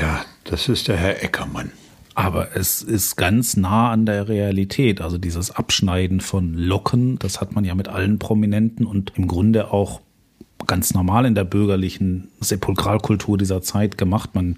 [0.00, 1.72] Ja, das ist der Herr Eckermann.
[2.14, 5.02] Aber es ist ganz nah an der Realität.
[5.02, 9.70] Also dieses Abschneiden von Locken, das hat man ja mit allen Prominenten und im Grunde
[9.70, 10.00] auch
[10.66, 14.34] ganz normal in der bürgerlichen Sepulkralkultur dieser Zeit gemacht.
[14.34, 14.56] Man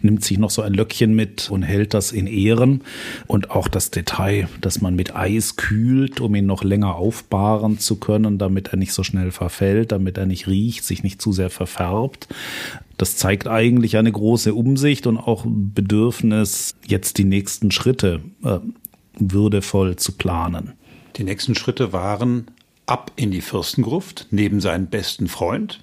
[0.00, 2.82] nimmt sich noch so ein Löckchen mit und hält das in Ehren.
[3.26, 7.96] Und auch das Detail, dass man mit Eis kühlt, um ihn noch länger aufbahren zu
[7.96, 11.50] können, damit er nicht so schnell verfällt, damit er nicht riecht, sich nicht zu sehr
[11.50, 12.28] verfärbt.
[12.96, 18.58] Das zeigt eigentlich eine große Umsicht und auch Bedürfnis, jetzt die nächsten Schritte äh,
[19.18, 20.72] würdevoll zu planen.
[21.16, 22.46] Die nächsten Schritte waren
[22.86, 25.80] ab in die Fürstengruft neben seinem besten Freund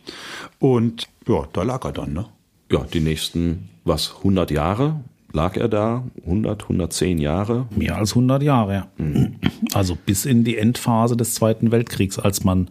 [0.60, 2.26] und ja, da lag er dann, ne?
[2.72, 5.00] Ja, die nächsten, was, 100 Jahre
[5.32, 6.04] lag er da?
[6.26, 7.68] 100, 110 Jahre?
[7.76, 8.88] Mehr als 100 Jahre, ja.
[8.97, 9.36] Mhm.
[9.74, 12.70] Also bis in die Endphase des Zweiten Weltkriegs, als man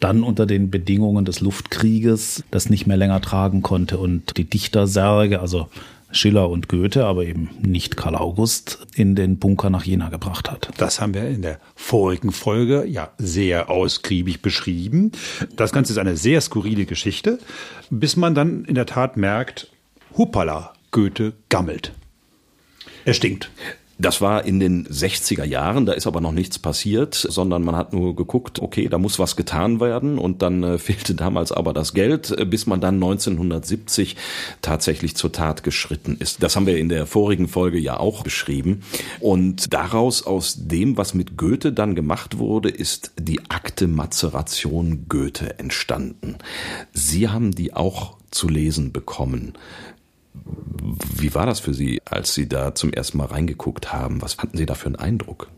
[0.00, 5.40] dann unter den Bedingungen des Luftkrieges das nicht mehr länger tragen konnte und die Dichtersärge,
[5.40, 5.68] also
[6.10, 10.70] Schiller und Goethe, aber eben nicht Karl August, in den Bunker nach Jena gebracht hat.
[10.78, 15.12] Das haben wir in der vorigen Folge ja sehr ausgiebig beschrieben.
[15.56, 17.38] Das Ganze ist eine sehr skurrile Geschichte,
[17.90, 19.70] bis man dann in der Tat merkt,
[20.16, 21.92] Hupala, Goethe gammelt.
[23.04, 23.50] Er stinkt.
[24.00, 27.92] Das war in den 60er Jahren, da ist aber noch nichts passiert, sondern man hat
[27.92, 31.94] nur geguckt, okay, da muss was getan werden und dann äh, fehlte damals aber das
[31.94, 34.16] Geld, äh, bis man dann 1970
[34.62, 36.42] tatsächlich zur Tat geschritten ist.
[36.44, 38.82] Das haben wir in der vorigen Folge ja auch beschrieben
[39.18, 45.58] und daraus aus dem, was mit Goethe dann gemacht wurde, ist die Akte Mazeration Goethe
[45.58, 46.36] entstanden.
[46.92, 49.54] Sie haben die auch zu lesen bekommen.
[50.34, 54.22] Wie war das für Sie, als Sie da zum ersten Mal reingeguckt haben?
[54.22, 55.50] Was fanden Sie da für einen Eindruck?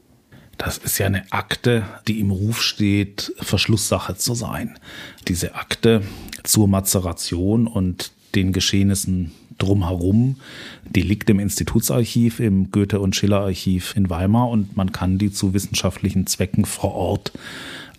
[0.58, 4.78] Das ist ja eine Akte, die im Ruf steht, Verschlusssache zu sein.
[5.26, 6.02] Diese Akte
[6.42, 10.36] zur Mazeration und den Geschehnissen drumherum,
[10.84, 15.54] die liegt im Institutsarchiv, im Goethe- und Schiller-Archiv in Weimar und man kann die zu
[15.54, 17.32] wissenschaftlichen Zwecken vor Ort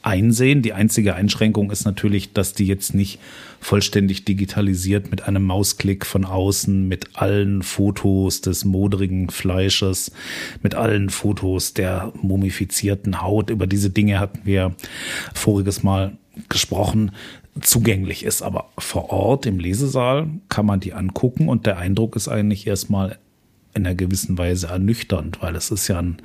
[0.04, 0.62] einsehen.
[0.62, 3.20] Die einzige Einschränkung ist natürlich, dass die jetzt nicht
[3.60, 10.12] vollständig digitalisiert mit einem Mausklick von außen, mit allen Fotos des modrigen Fleisches,
[10.64, 13.50] mit allen Fotos der mumifizierten Haut.
[13.50, 14.76] Über diese Dinge hatten wir
[15.34, 16.18] voriges Mal
[16.50, 17.12] gesprochen
[17.60, 18.42] zugänglich ist.
[18.42, 23.18] Aber vor Ort im Lesesaal kann man die angucken und der Eindruck ist eigentlich erstmal
[23.74, 26.18] in einer gewissen Weise ernüchternd, weil es ist ja ein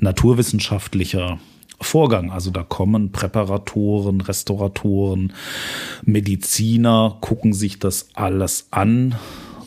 [0.00, 1.38] naturwissenschaftlicher
[1.80, 2.30] Vorgang.
[2.30, 5.32] Also da kommen Präparatoren, Restauratoren,
[6.04, 9.14] Mediziner, gucken sich das alles an,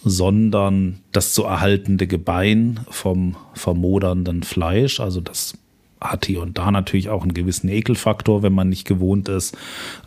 [0.03, 5.57] sondern das zu erhaltende Gebein vom vermodernden Fleisch, also das
[6.03, 9.57] hat hier und da natürlich auch einen gewissen Ekelfaktor, wenn man nicht gewohnt ist,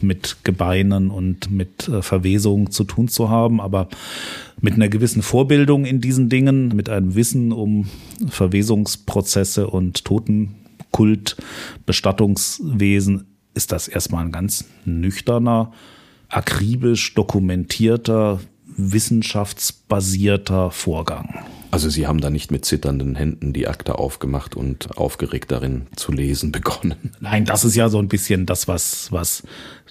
[0.00, 3.88] mit Gebeinen und mit äh, Verwesungen zu tun zu haben, aber
[4.60, 7.88] mit einer gewissen Vorbildung in diesen Dingen, mit einem Wissen um
[8.28, 10.54] Verwesungsprozesse und Toten
[10.96, 11.36] Kult,
[11.84, 15.72] Bestattungswesen ist das erstmal ein ganz nüchterner,
[16.30, 18.40] akribisch dokumentierter,
[18.78, 21.44] wissenschaftsbasierter Vorgang.
[21.70, 26.12] Also Sie haben da nicht mit zitternden Händen die Akte aufgemacht und aufgeregt darin zu
[26.12, 27.12] lesen begonnen.
[27.20, 29.42] Nein, das ist ja so ein bisschen das, was, was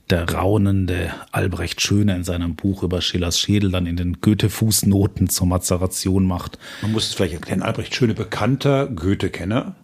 [0.09, 5.45] der raunende Albrecht Schöne in seinem Buch über Schillers Schädel dann in den Goethe-Fußnoten zur
[5.45, 6.57] Mazeration macht.
[6.81, 9.75] Man muss es vielleicht erklären, Albrecht Schöne bekannter Goethe-Kenner,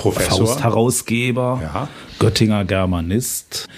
[0.00, 0.46] Professor.
[0.46, 1.88] Faust-Herausgeber, ja.
[2.18, 3.68] Göttinger Germanist.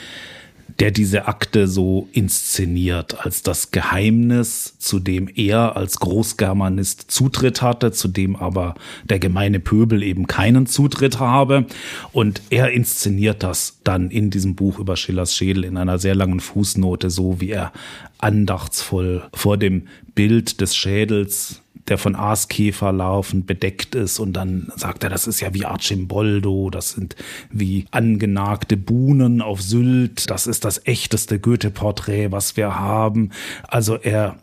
[0.78, 7.92] der diese Akte so inszeniert als das Geheimnis, zu dem er als Großgermanist Zutritt hatte,
[7.92, 11.66] zu dem aber der gemeine Pöbel eben keinen Zutritt habe.
[12.12, 16.40] Und er inszeniert das dann in diesem Buch über Schillers Schädel in einer sehr langen
[16.40, 17.72] Fußnote, so wie er
[18.18, 25.10] andachtsvoll vor dem Bild des Schädels der von Aaskäferlarven bedeckt ist und dann sagt er,
[25.10, 27.16] das ist ja wie Archimboldo, das sind
[27.50, 33.30] wie angenagte Buhnen auf Sylt, das ist das echteste Goethe-Porträt, was wir haben.
[33.66, 34.36] Also er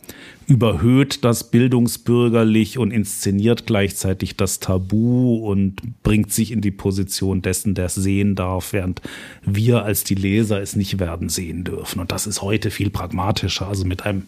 [0.50, 7.76] überhöht das bildungsbürgerlich und inszeniert gleichzeitig das Tabu und bringt sich in die Position dessen,
[7.76, 9.02] der es sehen darf, während
[9.44, 12.00] wir als die Leser es nicht werden sehen dürfen.
[12.00, 14.24] Und das ist heute viel pragmatischer, also mit einem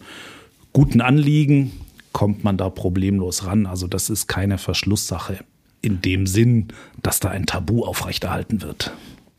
[0.72, 1.72] guten Anliegen,
[2.12, 3.66] kommt man da problemlos ran.
[3.66, 5.44] Also das ist keine Verschlusssache
[5.80, 6.68] in dem Sinn,
[7.02, 8.92] dass da ein Tabu aufrechterhalten wird.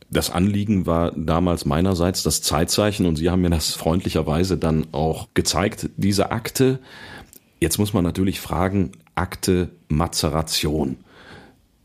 [0.10, 5.30] Das Anliegen war damals meinerseits das Zeitzeichen und Sie haben mir das freundlicherweise dann auch
[5.34, 6.80] gezeigt, diese Akte.
[7.60, 10.98] Jetzt muss man natürlich fragen, Akte Mazeration.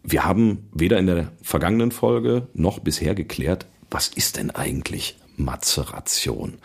[0.02, 6.58] Wir haben weder in der vergangenen Folge noch bisher geklärt, was ist denn eigentlich Mazeration?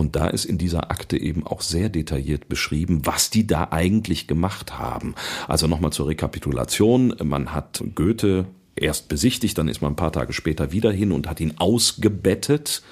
[0.00, 4.26] Und da ist in dieser Akte eben auch sehr detailliert beschrieben, was die da eigentlich
[4.26, 5.14] gemacht haben.
[5.46, 7.14] Also nochmal zur Rekapitulation.
[7.22, 8.46] Man hat Goethe
[8.76, 12.82] erst besichtigt, dann ist man ein paar Tage später wieder hin und hat ihn ausgebettet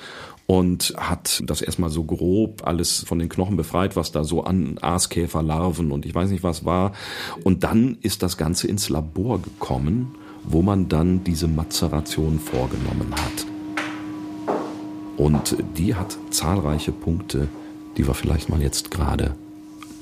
[0.44, 4.76] und hat das erstmal so grob alles von den Knochen befreit, was da so an
[4.78, 6.92] Aaskäferlarven und ich weiß nicht was war.
[7.42, 13.47] Und dann ist das Ganze ins Labor gekommen, wo man dann diese Mazeration vorgenommen hat.
[15.18, 17.48] Und die hat zahlreiche Punkte,
[17.96, 19.34] die wir vielleicht mal jetzt gerade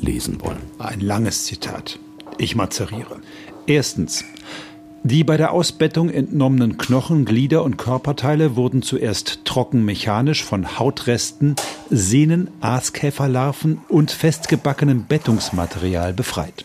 [0.00, 0.60] lesen wollen.
[0.78, 1.98] Ein langes Zitat.
[2.38, 3.20] Ich mazeriere.
[3.66, 4.24] Erstens.
[5.02, 11.54] Die bei der Ausbettung entnommenen Knochen, Glieder und Körperteile wurden zuerst trocken mechanisch von Hautresten,
[11.90, 16.64] Sehnen, Aaskäferlarven und festgebackenem Bettungsmaterial befreit.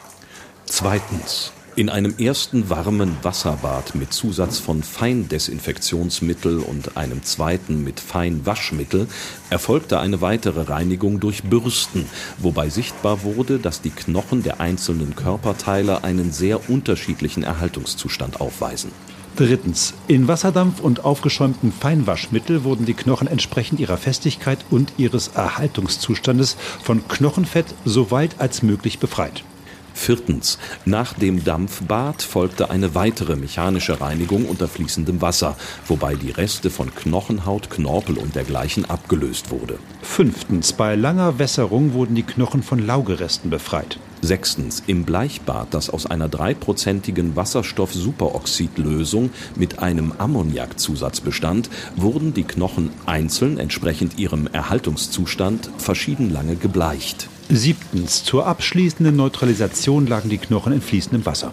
[0.66, 1.54] Zweitens.
[1.78, 9.07] In einem ersten warmen Wasserbad mit Zusatz von Feindesinfektionsmittel und einem zweiten mit Feinwaschmittel
[9.49, 12.07] erfolgte eine weitere Reinigung durch Bürsten,
[12.39, 18.91] wobei sichtbar wurde, dass die Knochen der einzelnen Körperteile einen sehr unterschiedlichen Erhaltungszustand aufweisen.
[19.38, 19.93] Drittens.
[20.09, 27.07] In Wasserdampf und aufgeschäumtem Feinwaschmittel wurden die Knochen entsprechend ihrer Festigkeit und ihres Erhaltungszustandes von
[27.07, 29.45] Knochenfett so weit als möglich befreit.
[29.94, 30.58] Viertens.
[30.86, 36.94] Nach dem Dampfbad folgte eine weitere mechanische Reinigung unter fließendem Wasser, wobei die Reste von
[36.94, 39.78] Knochenhaut, Knorpel und dergleichen abgelöst wurde.
[40.02, 40.74] Fünftens.
[40.74, 44.00] Bei langer Wässerung wurden die Knochen von Laugeresten befreit.
[44.22, 44.84] Sechstens.
[44.86, 53.58] Im Bleichbad, das aus einer dreiprozentigen Wasserstoff-Superoxidlösung mit einem Ammoniakzusatz bestand, wurden die Knochen einzeln
[53.58, 57.30] entsprechend ihrem Erhaltungszustand verschieden lange gebleicht.
[57.54, 58.24] Siebtens.
[58.24, 61.52] Zur abschließenden Neutralisation lagen die Knochen in fließendem Wasser.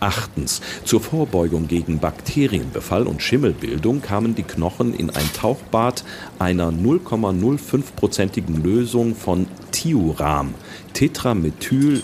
[0.00, 0.62] Achtens.
[0.84, 6.04] Zur Vorbeugung gegen Bakterienbefall und Schimmelbildung kamen die Knochen in ein Tauchbad
[6.38, 10.54] einer 0,05-prozentigen Lösung von Thiuram,
[10.94, 12.02] Tetramethyl,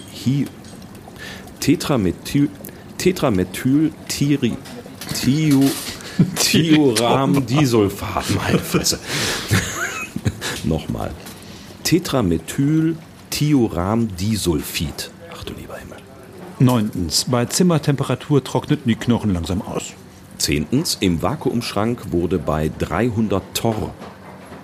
[1.61, 2.49] Tetramethyl,
[2.99, 4.57] Tetramethyl, Tiri,
[5.15, 5.71] Thiu,
[6.37, 8.99] Thiuram, Disulfat, meine Fresse.
[10.65, 11.11] Nochmal.
[11.83, 12.97] Tetramethyl,
[13.33, 15.11] Thiuramdisulfid.
[15.35, 15.99] Ach du lieber Himmel.
[16.61, 17.25] Neuntens.
[17.25, 19.95] Bei Zimmertemperatur trockneten die Knochen langsam aus.
[20.39, 20.97] Zehntens.
[21.01, 23.93] Im Vakuumschrank wurde bei 300 Torr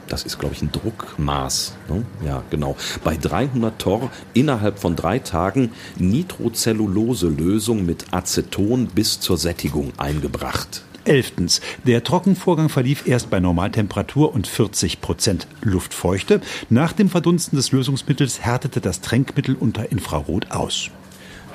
[0.09, 1.75] das ist, glaube ich, ein Druckmaß.
[1.89, 2.05] Ne?
[2.25, 2.77] Ja, genau.
[3.05, 10.83] Bei 300 Torr innerhalb von drei Tagen Nitrocellulose-Lösung mit Aceton bis zur Sättigung eingebracht.
[11.09, 11.61] Elftens.
[11.87, 16.41] Der Trockenvorgang verlief erst bei Normaltemperatur und 40 Prozent Luftfeuchte.
[16.69, 20.91] Nach dem Verdunsten des Lösungsmittels härtete das Tränkmittel unter Infrarot aus.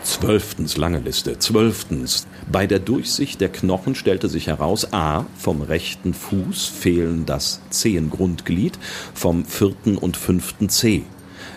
[0.04, 1.40] Zwölftens, lange Liste.
[1.40, 2.28] Zwölftens.
[2.52, 5.26] Bei der Durchsicht der Knochen stellte sich heraus, a.
[5.38, 8.78] vom rechten Fuß fehlen das Zehengrundglied,
[9.14, 11.04] vom vierten und fünften Zeh.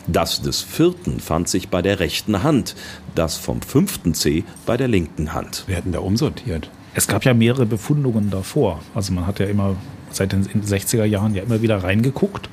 [0.06, 2.76] Das des vierten fand sich bei der rechten Hand,
[3.16, 5.64] das vom fünften Zeh bei der linken Hand.
[5.66, 6.70] Werden da umsortiert?
[6.96, 8.80] Es gab ja mehrere Befundungen davor.
[8.94, 9.76] Also man hat ja immer
[10.10, 12.48] seit den 60er Jahren ja immer wieder reingeguckt.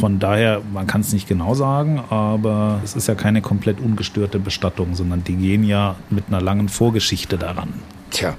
[0.00, 4.38] Von daher, man kann es nicht genau sagen, aber es ist ja keine komplett ungestörte
[4.38, 7.74] Bestattung, sondern die gehen ja mit einer langen Vorgeschichte daran.
[8.10, 8.34] Tja,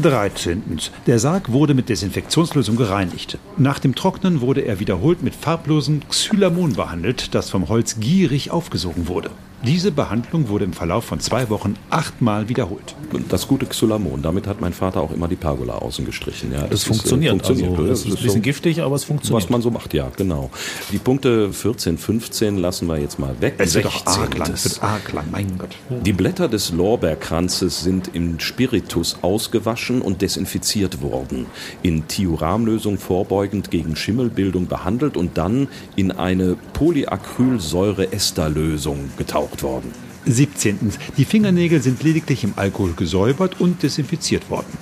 [0.00, 0.62] 13.
[1.06, 3.36] Der Sarg wurde mit Desinfektionslösung gereinigt.
[3.58, 9.08] Nach dem Trocknen wurde er wiederholt mit farblosem Xylamon behandelt, das vom Holz gierig aufgesogen
[9.08, 9.30] wurde.
[9.62, 12.94] Diese Behandlung wurde im Verlauf von zwei Wochen achtmal wiederholt.
[13.28, 16.50] Das gute Xulamon, damit hat mein Vater auch immer die Pergola außen gestrichen.
[16.52, 17.34] Ja, das, funktioniert.
[17.34, 17.78] Ist, äh, funktioniert.
[17.78, 19.42] Also, das ist ein bisschen so, giftig, aber es funktioniert.
[19.42, 20.48] Was man so macht, ja, genau.
[20.92, 23.56] Die Punkte 14, 15 lassen wir jetzt mal weg.
[23.58, 25.76] Es wird doch arg lang, es wird arg lang, mein Gott.
[26.06, 31.44] Die Blätter des Lorbeerkranzes sind im Spiritus ausgewaschen und desinfiziert worden,
[31.82, 39.92] in Thioramlösung vorbeugend gegen Schimmelbildung behandelt und dann in eine Polyacrylsäure-Esterlösung getaucht worden.
[40.26, 40.92] 17.
[41.16, 44.76] Die Fingernägel sind lediglich im Alkohol gesäubert und desinfiziert worden.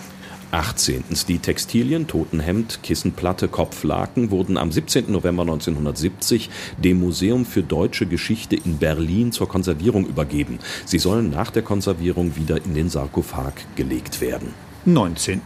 [0.51, 1.05] 18.
[1.29, 5.13] Die Textilien, Totenhemd, Kissenplatte, Kopflaken wurden am 17.
[5.13, 6.49] November 1970
[6.79, 10.59] dem Museum für Deutsche Geschichte in Berlin zur Konservierung übergeben.
[10.87, 14.55] Sie sollen nach der Konservierung wieder in den Sarkophag gelegt werden.
[14.85, 15.41] 19.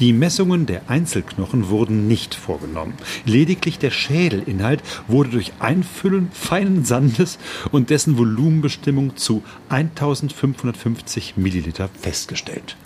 [0.00, 2.94] Die Messungen der Einzelknochen wurden nicht vorgenommen.
[3.24, 7.38] Lediglich der Schädelinhalt wurde durch Einfüllen feinen Sandes
[7.72, 12.76] und dessen Volumenbestimmung zu 1550 Milliliter festgestellt.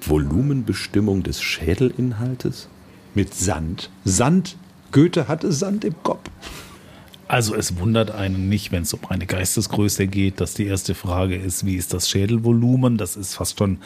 [0.00, 2.68] Volumenbestimmung des Schädelinhaltes?
[3.14, 3.90] Mit Sand.
[4.04, 4.56] Sand.
[4.92, 6.30] Goethe hatte Sand im Kopf.
[7.28, 11.36] Also es wundert einen nicht, wenn es um eine Geistesgröße geht, dass die erste Frage
[11.36, 12.98] ist, wie ist das Schädelvolumen?
[12.98, 13.78] Das ist fast schon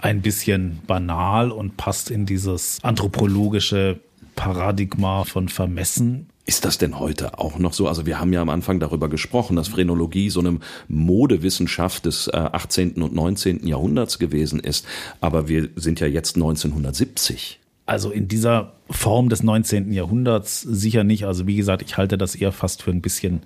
[0.00, 4.00] ein bisschen banal und passt in dieses anthropologische
[4.34, 6.30] Paradigma von Vermessen.
[6.46, 7.88] Ist das denn heute auch noch so?
[7.88, 12.96] Also wir haben ja am Anfang darüber gesprochen, dass Phrenologie so eine Modewissenschaft des 18.
[12.96, 13.66] Äh, und 19.
[13.66, 14.86] Jahrhunderts gewesen ist.
[15.20, 17.58] Aber wir sind ja jetzt 1970.
[17.84, 19.92] Also in dieser Form des 19.
[19.92, 21.26] Jahrhunderts sicher nicht.
[21.26, 23.42] Also wie gesagt, ich halte das eher fast für ein bisschen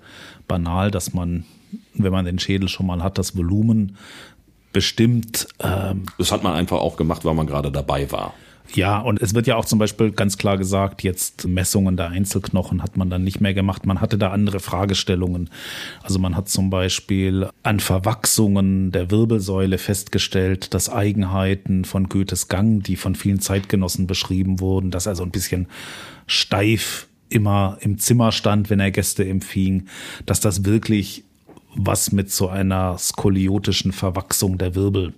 [0.47, 1.45] banal, dass man,
[1.93, 3.97] wenn man den Schädel schon mal hat, das Volumen
[4.71, 5.47] bestimmt.
[5.59, 8.33] Ähm, das hat man einfach auch gemacht, weil man gerade dabei war.
[8.73, 12.81] Ja, und es wird ja auch zum Beispiel ganz klar gesagt, jetzt Messungen der Einzelknochen
[12.81, 13.85] hat man dann nicht mehr gemacht.
[13.85, 15.49] Man hatte da andere Fragestellungen.
[16.03, 22.81] Also man hat zum Beispiel an Verwachsungen der Wirbelsäule festgestellt, dass Eigenheiten von Goethes Gang,
[22.81, 25.67] die von vielen Zeitgenossen beschrieben wurden, dass er so ein bisschen
[26.25, 29.87] steif immer im Zimmer stand, wenn er Gäste empfing,
[30.25, 31.23] dass das wirklich
[31.75, 35.13] was mit so einer skoliotischen Verwachsung der Wirbel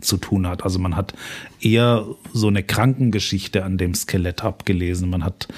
[0.00, 0.64] zu tun hat.
[0.64, 1.14] Also man hat
[1.60, 5.10] eher so eine Krankengeschichte an dem Skelett abgelesen.
[5.10, 5.48] Man hat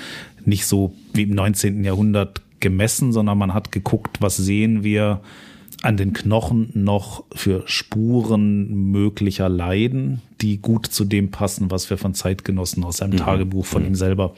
[0.45, 1.85] nicht so wie im 19.
[1.85, 5.21] Jahrhundert gemessen, sondern man hat geguckt, was sehen wir
[5.83, 11.99] an den Knochen noch für Spuren möglicher Leiden, die gut zu dem passen, was wir
[11.99, 13.19] von Zeitgenossen aus seinem mhm.
[13.19, 13.89] Tagebuch von mhm.
[13.89, 14.35] ihm selber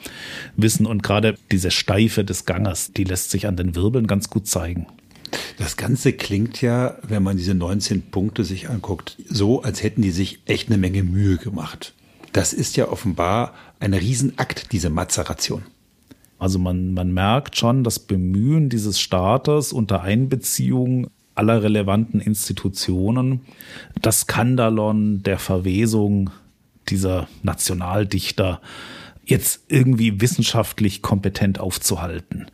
[0.57, 0.87] wissen.
[0.87, 4.87] Und gerade diese Steife des Ganges, die lässt sich an den Wirbeln ganz gut zeigen.
[5.57, 10.11] Das Ganze klingt ja, wenn man diese 19 Punkte sich anguckt, so, als hätten die
[10.11, 11.93] sich echt eine Menge Mühe gemacht.
[12.33, 15.63] Das ist ja offenbar ein Riesenakt, diese Mazeration.
[16.37, 23.41] Also man, man merkt schon das Bemühen dieses Staates unter Einbeziehung aller relevanten Institutionen,
[24.01, 26.29] das Skandalon der Verwesung
[26.89, 28.61] dieser Nationaldichter
[29.25, 32.47] jetzt irgendwie wissenschaftlich kompetent aufzuhalten.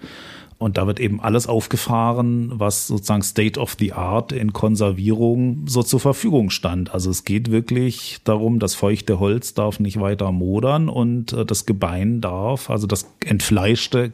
[0.61, 5.81] Und da wird eben alles aufgefahren, was sozusagen State of the Art in Konservierung so
[5.81, 6.93] zur Verfügung stand.
[6.93, 11.65] Also es geht wirklich darum, das feuchte Holz darf nicht weiter modern und äh, das
[11.65, 14.13] Gebein darf, also das entfleischte,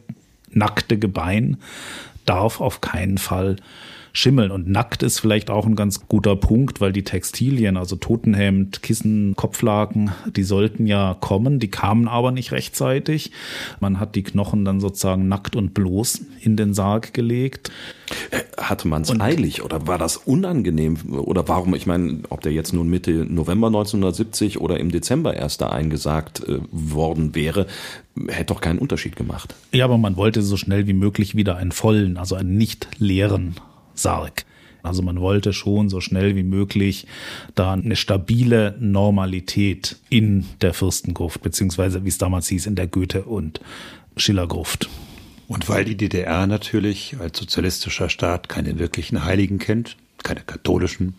[0.50, 1.58] nackte Gebein
[2.26, 3.58] darf auf keinen Fall
[4.18, 4.52] schimmeln.
[4.52, 9.36] Und nackt ist vielleicht auch ein ganz guter Punkt, weil die Textilien, also Totenhemd, Kissen,
[9.36, 13.32] Kopflaken, die sollten ja kommen, die kamen aber nicht rechtzeitig.
[13.80, 17.72] Man hat die Knochen dann sozusagen nackt und bloß in den Sarg gelegt.
[18.58, 20.98] Hatte man es eilig oder war das unangenehm?
[21.14, 25.62] Oder warum, ich meine, ob der jetzt nun Mitte November 1970 oder im Dezember erst
[25.62, 27.68] da eingesagt äh, worden wäre,
[28.28, 29.56] hätte doch keinen Unterschied gemacht.
[29.74, 33.56] Ja, aber man wollte so schnell wie möglich wieder einen vollen, also einen nicht leeren
[34.00, 34.46] Sarg.
[34.84, 37.08] Also man wollte schon so schnell wie möglich
[37.56, 43.24] da eine stabile Normalität in der Fürstengruft, beziehungsweise wie es damals hieß, in der Goethe-
[43.24, 43.60] und
[44.16, 44.90] Schillergruft.
[45.48, 51.16] Und weil die DDR natürlich als sozialistischer Staat keine wirklichen Heiligen kennt, keine katholischen,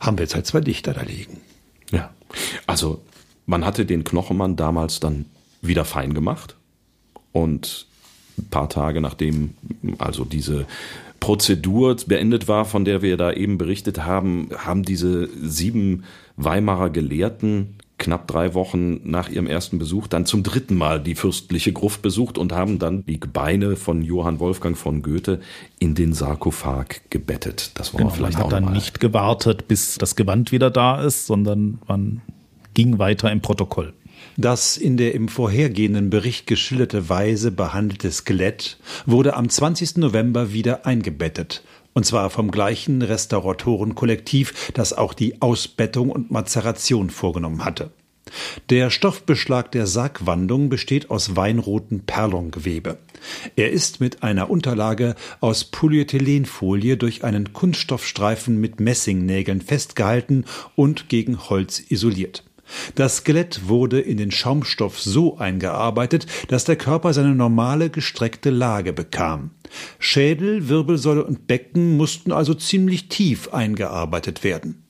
[0.00, 1.40] haben wir jetzt halt zwei Dichter da liegen.
[1.90, 2.10] Ja.
[2.66, 3.02] Also
[3.46, 5.26] man hatte den Knochenmann damals dann
[5.62, 6.56] wieder fein gemacht
[7.32, 7.86] und
[8.38, 9.54] ein paar Tage nachdem
[9.98, 10.66] also diese
[11.26, 16.04] Prozedur beendet war, von der wir da eben berichtet haben, haben diese sieben
[16.36, 21.72] Weimarer Gelehrten knapp drei Wochen nach ihrem ersten Besuch dann zum dritten Mal die fürstliche
[21.72, 25.40] Gruft besucht und haben dann die Gebeine von Johann Wolfgang von Goethe
[25.80, 27.72] in den Sarkophag gebettet.
[27.74, 28.70] Das war genau, vielleicht man hat auch dann mal.
[28.70, 32.20] nicht gewartet, bis das Gewand wieder da ist, sondern man
[32.74, 33.94] ging weiter im Protokoll.
[34.36, 39.96] Das in der im vorhergehenden Bericht geschilderte Weise behandelte Skelett wurde am 20.
[39.96, 41.62] November wieder eingebettet.
[41.94, 47.92] Und zwar vom gleichen Restauratorenkollektiv, das auch die Ausbettung und Mazeration vorgenommen hatte.
[48.68, 52.98] Der Stoffbeschlag der Sargwandung besteht aus weinrotem Perlongewebe.
[53.54, 61.48] Er ist mit einer Unterlage aus Polyethylenfolie durch einen Kunststoffstreifen mit Messingnägeln festgehalten und gegen
[61.48, 62.44] Holz isoliert.
[62.94, 68.92] Das Skelett wurde in den Schaumstoff so eingearbeitet, dass der Körper seine normale gestreckte Lage
[68.92, 69.50] bekam.
[69.98, 74.82] Schädel, Wirbelsäule und Becken mussten also ziemlich tief eingearbeitet werden.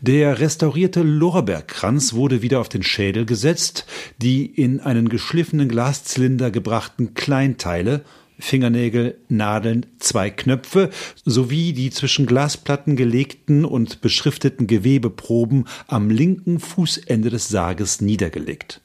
[0.00, 3.86] Der restaurierte Lorbeerkranz wurde wieder auf den Schädel gesetzt,
[4.18, 8.04] die in einen geschliffenen Glaszylinder gebrachten Kleinteile
[8.42, 10.90] Fingernägel, Nadeln, zwei Knöpfe
[11.24, 18.80] sowie die zwischen Glasplatten gelegten und beschrifteten Gewebeproben am linken Fußende des Sarges niedergelegt.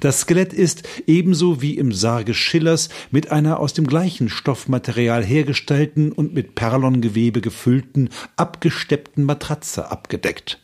[0.00, 6.12] Das Skelett ist, ebenso wie im Sarge Schillers, mit einer aus dem gleichen Stoffmaterial hergestellten
[6.12, 10.58] und mit Perlongewebe gefüllten, abgesteppten Matratze abgedeckt.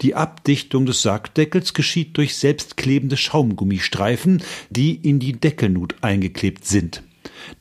[0.00, 7.02] Die Abdichtung des Sargdeckels geschieht durch selbstklebende Schaumgummistreifen, die in die Deckelnut eingeklebt sind.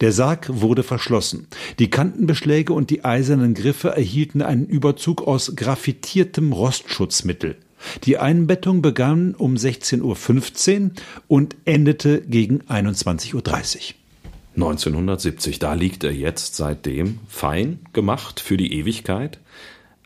[0.02, 1.48] Der Sarg wurde verschlossen.
[1.80, 7.58] Die Kantenbeschläge und die eisernen Griffe erhielten einen Überzug aus graffitiertem Rostschutzmittel.
[8.04, 10.92] Die Einbettung begann um 16.15 Uhr
[11.28, 13.42] und endete gegen 21.30 Uhr.
[14.56, 19.40] 1970, da liegt er jetzt seitdem fein gemacht für die Ewigkeit,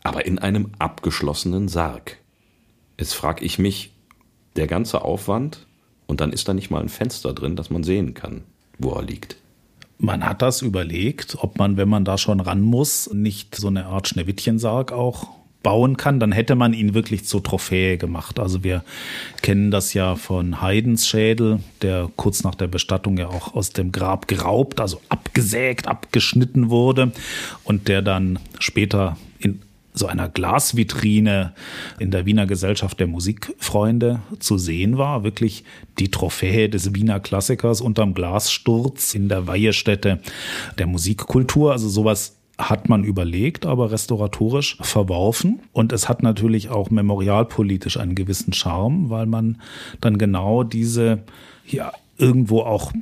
[0.02, 2.18] aber in einem abgeschlossenen Sarg.
[2.98, 3.90] Jetzt frage ich mich,
[4.54, 5.66] der ganze Aufwand
[6.06, 8.44] und dann ist da nicht mal ein Fenster drin, dass man sehen kann,
[8.78, 9.36] wo er liegt.
[10.04, 13.86] Man hat das überlegt, ob man, wenn man da schon ran muss, nicht so eine
[13.86, 15.28] Art Schneewittchensarg auch
[15.62, 18.38] bauen kann, dann hätte man ihn wirklich zur Trophäe gemacht.
[18.38, 18.84] Also wir
[19.40, 23.90] kennen das ja von Haydns Schädel, der kurz nach der Bestattung ja auch aus dem
[23.92, 27.12] Grab geraubt, also abgesägt, abgeschnitten wurde
[27.64, 29.16] und der dann später
[29.94, 31.54] so einer Glasvitrine
[32.00, 35.22] in der Wiener Gesellschaft der Musikfreunde zu sehen war.
[35.22, 35.64] Wirklich
[36.00, 40.20] die Trophäe des Wiener Klassikers unterm Glassturz in der Weihestätte
[40.78, 41.72] der Musikkultur.
[41.72, 45.60] Also sowas hat man überlegt, aber restauratorisch verworfen.
[45.72, 49.60] Und es hat natürlich auch memorialpolitisch einen gewissen Charme, weil man
[50.00, 51.22] dann genau diese,
[51.66, 52.92] ja, irgendwo auch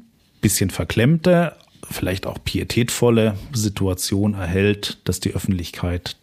[0.43, 1.55] bisschen verklemmte,
[1.91, 6.17] vielleicht auch pietätvolle Situation erhält, dass die Öffentlichkeit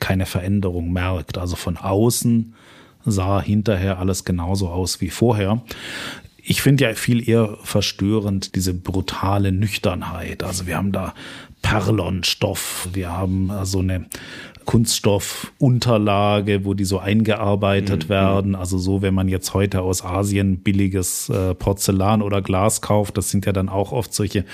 [0.00, 1.38] keine Veränderung merkt.
[1.38, 2.54] Also von außen
[3.04, 5.62] sah hinterher alles genauso aus wie vorher.
[6.42, 10.44] Ich finde ja viel eher verstörend diese brutale Nüchternheit.
[10.44, 11.14] Also wir haben da
[11.62, 12.88] Perlonstoff.
[12.92, 14.06] Wir haben so eine
[14.66, 18.08] Kunststoffunterlage, wo die so eingearbeitet mhm.
[18.08, 18.54] werden.
[18.54, 23.30] Also so, wenn man jetzt heute aus Asien billiges äh, Porzellan oder Glas kauft, das
[23.30, 24.44] sind ja dann auch oft solche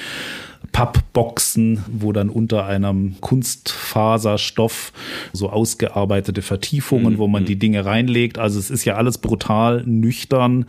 [0.70, 4.92] Pappboxen, wo dann unter einem Kunstfaserstoff
[5.32, 7.18] so ausgearbeitete Vertiefungen, mhm.
[7.18, 8.38] wo man die Dinge reinlegt.
[8.38, 10.66] Also es ist ja alles brutal nüchtern,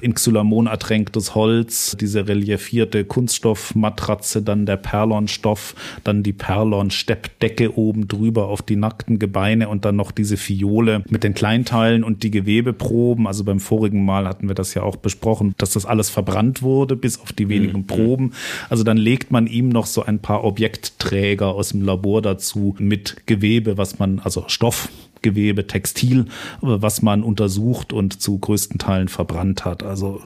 [0.00, 5.74] in Xylamon ertränktes Holz, diese reliefierte Kunststoffmatratze, dann der Perlonstoff,
[6.04, 11.24] dann die Perlon-Steppdecke oben drüber auf die nackten Gebeine und dann noch diese Fiole mit
[11.24, 13.26] den Kleinteilen und die Gewebeproben.
[13.26, 16.96] Also beim vorigen Mal hatten wir das ja auch besprochen, dass das alles verbrannt wurde,
[16.96, 17.86] bis auf die wenigen mhm.
[17.86, 18.32] Proben.
[18.68, 23.26] Also dann legt man ihm noch so ein paar Objektträger aus dem Labor dazu mit
[23.26, 24.88] Gewebe, was man, also Stoff,
[25.22, 26.26] Gewebe, Textil,
[26.60, 29.82] was man untersucht und zu größten Teilen verbrannt hat.
[29.82, 30.22] Also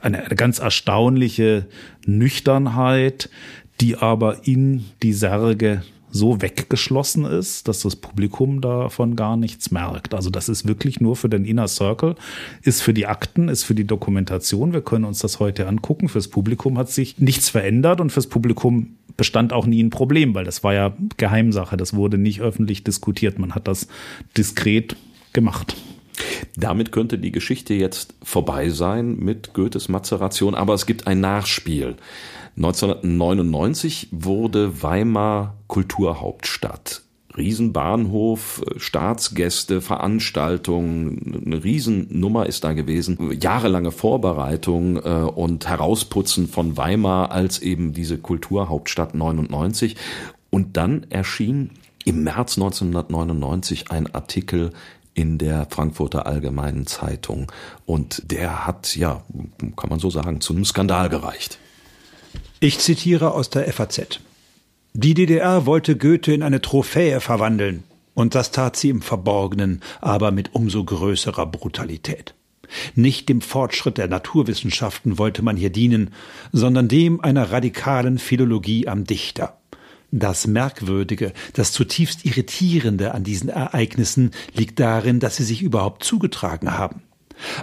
[0.00, 1.66] eine ganz erstaunliche
[2.06, 3.30] Nüchternheit,
[3.80, 5.82] die aber in die Särge
[6.14, 10.14] so weggeschlossen ist, dass das Publikum davon gar nichts merkt.
[10.14, 12.14] Also das ist wirklich nur für den Inner Circle,
[12.62, 14.72] ist für die Akten, ist für die Dokumentation.
[14.72, 16.08] Wir können uns das heute angucken.
[16.08, 20.44] Fürs Publikum hat sich nichts verändert und fürs Publikum bestand auch nie ein Problem, weil
[20.44, 21.76] das war ja Geheimsache.
[21.76, 23.40] Das wurde nicht öffentlich diskutiert.
[23.40, 23.88] Man hat das
[24.36, 24.94] diskret
[25.32, 25.74] gemacht.
[26.56, 31.96] Damit könnte die Geschichte jetzt vorbei sein mit Goethes Mazeration, aber es gibt ein Nachspiel.
[32.56, 37.02] 1999 wurde Weimar Kulturhauptstadt.
[37.36, 43.36] Riesenbahnhof, Staatsgäste, Veranstaltungen, eine Riesennummer ist da gewesen.
[43.40, 49.96] Jahrelange Vorbereitung äh, und Herausputzen von Weimar als eben diese Kulturhauptstadt 99.
[50.50, 51.70] Und dann erschien
[52.04, 54.72] im März 1999 ein Artikel
[55.14, 57.50] in der Frankfurter Allgemeinen Zeitung.
[57.86, 59.22] Und der hat, ja,
[59.76, 61.58] kann man so sagen, zu einem Skandal gereicht.
[62.64, 64.20] Ich zitiere aus der FAZ.
[64.94, 67.84] Die DDR wollte Goethe in eine Trophäe verwandeln,
[68.14, 72.32] und das tat sie im Verborgenen, aber mit umso größerer Brutalität.
[72.94, 76.14] Nicht dem Fortschritt der Naturwissenschaften wollte man hier dienen,
[76.52, 79.58] sondern dem einer radikalen Philologie am Dichter.
[80.10, 86.78] Das Merkwürdige, das zutiefst Irritierende an diesen Ereignissen liegt darin, dass sie sich überhaupt zugetragen
[86.78, 87.02] haben.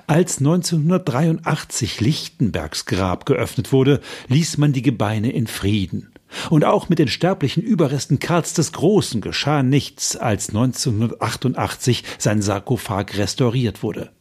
[0.07, 6.11] Als 1983 Lichtenbergs Grab geöffnet wurde, ließ man die Gebeine in Frieden.
[6.49, 13.17] Und auch mit den sterblichen Überresten Karls des Großen geschah nichts, als 1988 sein Sarkophag
[13.17, 14.11] restauriert wurde.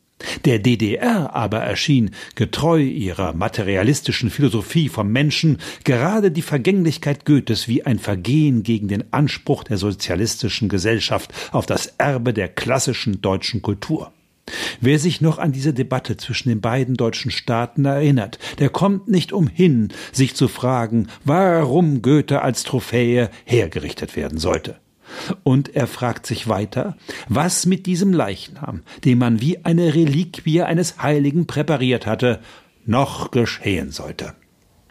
[0.44, 7.86] Der DDR aber erschien, getreu ihrer materialistischen Philosophie vom Menschen, gerade die Vergänglichkeit Goethes wie
[7.86, 14.12] ein Vergehen gegen den Anspruch der sozialistischen Gesellschaft auf das Erbe der klassischen deutschen Kultur.
[14.80, 19.32] Wer sich noch an diese Debatte zwischen den beiden deutschen Staaten erinnert, der kommt nicht
[19.32, 24.76] umhin, sich zu fragen, warum Goethe als Trophäe hergerichtet werden sollte.
[25.42, 26.96] Und er fragt sich weiter,
[27.28, 32.40] was mit diesem Leichnam, den man wie eine Reliquie eines Heiligen präpariert hatte,
[32.86, 34.34] noch geschehen sollte.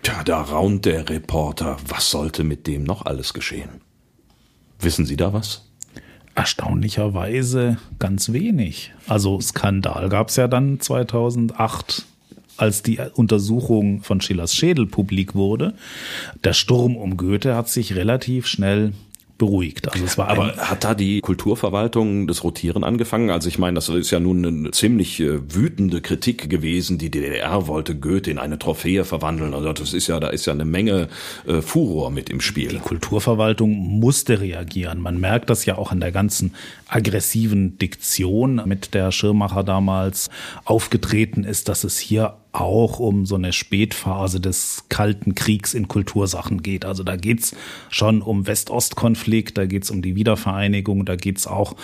[0.02, 1.78] Tja, da raunt der Reporter.
[1.88, 3.82] Was sollte mit dem noch alles geschehen?
[4.80, 5.69] Wissen Sie da was?
[6.36, 8.94] Erstaunlicherweise ganz wenig.
[9.08, 12.06] Also Skandal gab es ja dann 2008
[12.58, 15.74] als die Untersuchung von Schillers Schädel publik wurde.
[16.44, 18.94] Der Sturm um Goethe hat sich relativ schnell
[19.40, 19.92] beruhigt.
[19.92, 23.32] Also es war Aber hat da die Kulturverwaltung das Rotieren angefangen?
[23.32, 27.00] Also ich meine, das ist ja nun eine ziemlich äh, wütende Kritik gewesen.
[27.00, 29.56] Die DDR wollte Goethe in eine Trophäe verwandeln.
[29.56, 31.08] Also das ist ja, da ist ja eine Menge
[31.48, 32.68] äh, Furor mit im Spiel.
[32.68, 35.02] Die Kulturverwaltung musste reagieren.
[35.02, 36.54] Man merkt das ja auch an der ganzen
[36.90, 40.30] aggressiven Diktion, mit der Schirmacher damals
[40.66, 46.64] aufgetreten ist, dass es hier auch um so eine Spätphase des Kalten Kriegs in Kultursachen
[46.64, 46.84] geht.
[46.84, 47.56] Also da geht's
[47.90, 51.76] schon um West-Ost-Konflikt, da geht's um die Wiedervereinigung, da geht's auch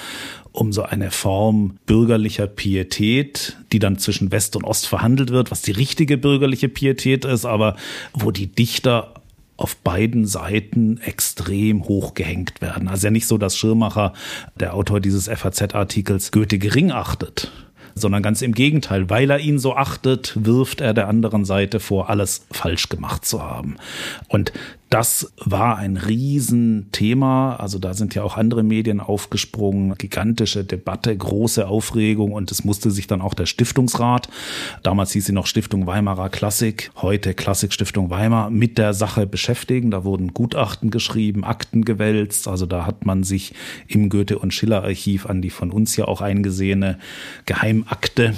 [0.51, 5.62] um so eine Form bürgerlicher Pietät, die dann zwischen West und Ost verhandelt wird, was
[5.62, 7.76] die richtige bürgerliche Pietät ist, aber
[8.14, 9.14] wo die Dichter
[9.58, 12.88] auf beiden Seiten extrem hochgehängt werden.
[12.88, 14.14] Also ja nicht so, dass Schirmacher,
[14.60, 17.51] der Autor dieses FAZ-Artikels, Goethe gering achtet
[17.95, 19.10] sondern ganz im Gegenteil.
[19.10, 23.41] Weil er ihn so achtet, wirft er der anderen Seite vor, alles falsch gemacht zu
[23.41, 23.78] haben.
[24.28, 24.51] Und
[24.90, 27.56] das war ein Riesenthema.
[27.56, 29.96] Also da sind ja auch andere Medien aufgesprungen.
[29.98, 34.30] Gigantische Debatte, große Aufregung und es musste sich dann auch der Stiftungsrat,
[34.84, 39.92] damals hieß sie noch Stiftung Weimarer Klassik, heute Klassik Stiftung Weimar, mit der Sache beschäftigen.
[39.92, 42.48] Da wurden Gutachten geschrieben, Akten gewälzt.
[42.48, 43.54] Also da hat man sich
[43.88, 47.00] im Goethe- und Schiller-Archiv an die von uns ja auch eingesehene
[47.46, 48.36] Geheimakte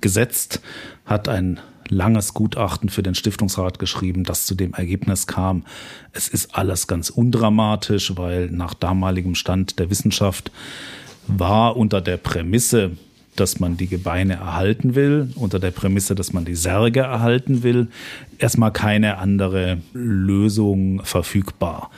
[0.00, 0.60] gesetzt,
[1.04, 5.64] hat ein langes Gutachten für den Stiftungsrat geschrieben, das zu dem Ergebnis kam,
[6.12, 10.50] es ist alles ganz undramatisch, weil nach damaligem Stand der Wissenschaft
[11.26, 12.92] war unter der Prämisse,
[13.40, 17.88] dass man die Gebeine erhalten will, unter der Prämisse, dass man die Särge erhalten will,
[18.38, 21.90] erstmal keine andere Lösung verfügbar.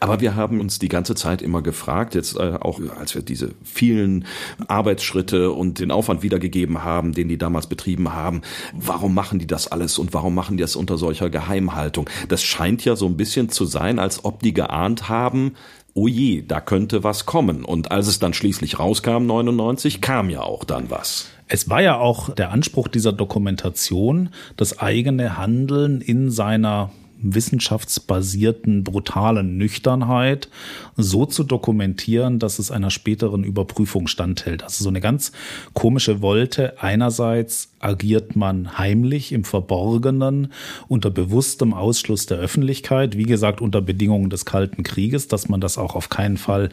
[0.00, 3.50] Aber wir haben uns die ganze Zeit immer gefragt, jetzt äh, auch als wir diese
[3.62, 4.24] vielen
[4.66, 9.70] Arbeitsschritte und den Aufwand wiedergegeben haben, den die damals betrieben haben, warum machen die das
[9.70, 12.08] alles und warum machen die das unter solcher Geheimhaltung?
[12.28, 15.54] Das scheint ja so ein bisschen zu sein, als ob die geahnt haben,
[15.94, 17.64] oh je, da könnte was kommen.
[17.64, 21.28] Und als es dann schließlich rauskam, 99, kam ja auch dann was.
[21.46, 26.90] Es war ja auch der Anspruch dieser Dokumentation, das eigene Handeln in seiner
[27.24, 30.48] wissenschaftsbasierten, brutalen Nüchternheit
[30.96, 34.62] so zu dokumentieren, dass es einer späteren Überprüfung standhält.
[34.62, 35.32] Also so eine ganz
[35.72, 36.82] komische Wolte.
[36.82, 40.52] Einerseits agiert man heimlich im Verborgenen
[40.88, 45.78] unter bewusstem Ausschluss der Öffentlichkeit, wie gesagt unter Bedingungen des Kalten Krieges, dass man das
[45.78, 46.70] auch auf keinen Fall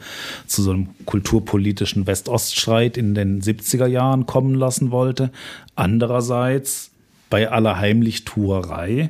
[0.48, 5.32] zu so einem kulturpolitischen West-Ost-Streit in den 70er Jahren kommen lassen wollte.
[5.76, 6.92] Andererseits
[7.30, 9.10] bei aller Heimlichtuerei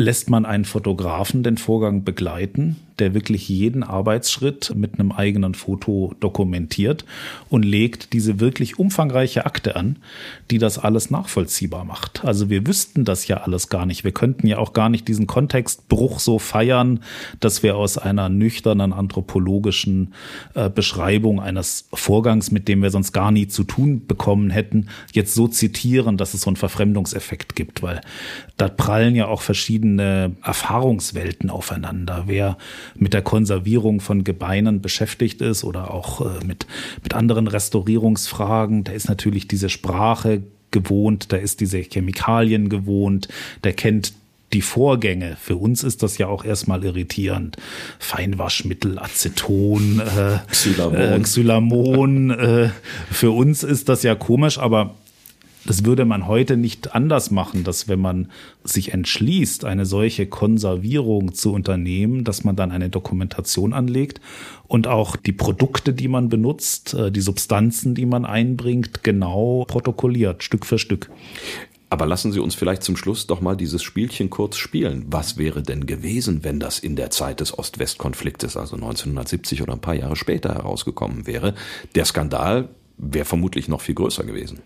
[0.00, 6.14] lässt man einen Fotografen den Vorgang begleiten, der wirklich jeden Arbeitsschritt mit einem eigenen Foto
[6.20, 7.04] dokumentiert
[7.48, 9.96] und legt diese wirklich umfangreiche Akte an,
[10.50, 12.24] die das alles nachvollziehbar macht.
[12.24, 14.04] Also wir wüssten das ja alles gar nicht.
[14.04, 17.00] Wir könnten ja auch gar nicht diesen Kontextbruch so feiern,
[17.40, 20.14] dass wir aus einer nüchternen anthropologischen
[20.54, 25.34] äh, Beschreibung eines Vorgangs, mit dem wir sonst gar nie zu tun bekommen hätten, jetzt
[25.34, 28.00] so zitieren, dass es so einen Verfremdungseffekt gibt, weil
[28.56, 32.24] da prallen ja auch verschiedene Erfahrungswelten aufeinander.
[32.26, 32.58] Wer
[32.96, 36.66] mit der Konservierung von Gebeinen beschäftigt ist oder auch äh, mit,
[37.02, 43.28] mit anderen Restaurierungsfragen, der ist natürlich diese Sprache gewohnt, der ist diese Chemikalien gewohnt,
[43.64, 44.12] der kennt
[44.52, 45.36] die Vorgänge.
[45.40, 47.56] Für uns ist das ja auch erstmal irritierend.
[47.98, 50.96] Feinwaschmittel, Aceton, äh, Xylamon.
[50.96, 52.70] Äh, Xylamon äh,
[53.10, 54.94] für uns ist das ja komisch, aber
[55.66, 58.30] Das würde man heute nicht anders machen, dass wenn man
[58.64, 64.20] sich entschließt, eine solche Konservierung zu unternehmen, dass man dann eine Dokumentation anlegt
[64.66, 70.42] und auch die Produkte, die man benutzt, äh, die Substanzen, die man einbringt, genau protokolliert,
[70.42, 71.10] Stück für Stück.
[71.92, 75.06] Aber lassen Sie uns vielleicht zum Schluss doch mal dieses Spielchen kurz spielen.
[75.10, 79.80] Was wäre denn gewesen, wenn das in der Zeit des Ost-West-Konfliktes, also 1970 oder ein
[79.80, 81.54] paar Jahre später herausgekommen wäre?
[81.96, 84.60] Der Skandal wäre vermutlich noch viel größer gewesen.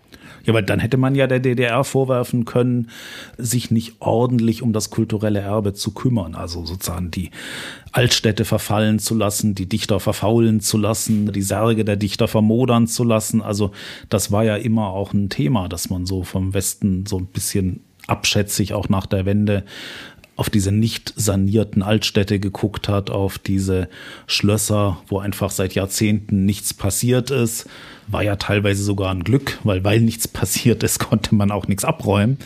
[0.45, 2.89] Ja, weil dann hätte man ja der DDR vorwerfen können,
[3.37, 6.35] sich nicht ordentlich um das kulturelle Erbe zu kümmern.
[6.35, 7.31] Also sozusagen die
[7.91, 13.03] Altstädte verfallen zu lassen, die Dichter verfaulen zu lassen, die Särge der Dichter vermodern zu
[13.03, 13.41] lassen.
[13.41, 13.71] Also
[14.09, 17.81] das war ja immer auch ein Thema, dass man so vom Westen so ein bisschen
[18.07, 19.63] abschätzig auch nach der Wende
[20.35, 23.87] auf diese nicht sanierten Altstädte geguckt hat, auf diese
[24.27, 27.69] Schlösser, wo einfach seit Jahrzehnten nichts passiert ist.
[28.07, 31.85] War ja teilweise sogar ein Glück, weil weil nichts passiert ist, konnte man auch nichts
[31.85, 32.37] abräumen.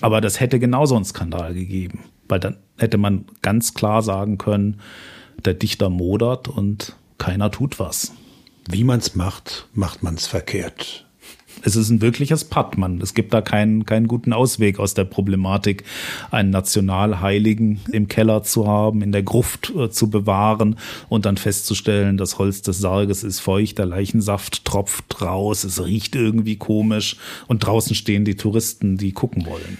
[0.00, 4.80] Aber das hätte genauso einen Skandal gegeben, weil dann hätte man ganz klar sagen können,
[5.44, 8.12] der Dichter modert und keiner tut was.
[8.68, 11.05] Wie man's macht, macht man's verkehrt
[11.66, 13.00] es ist ein wirkliches Pattmann.
[13.02, 15.82] Es gibt da keinen, keinen guten Ausweg aus der Problematik,
[16.30, 20.76] einen Nationalheiligen im Keller zu haben, in der Gruft äh, zu bewahren
[21.08, 26.14] und dann festzustellen, das Holz des Sarges ist feucht, der Leichensaft tropft raus, es riecht
[26.14, 27.16] irgendwie komisch
[27.48, 29.78] und draußen stehen die Touristen, die gucken wollen.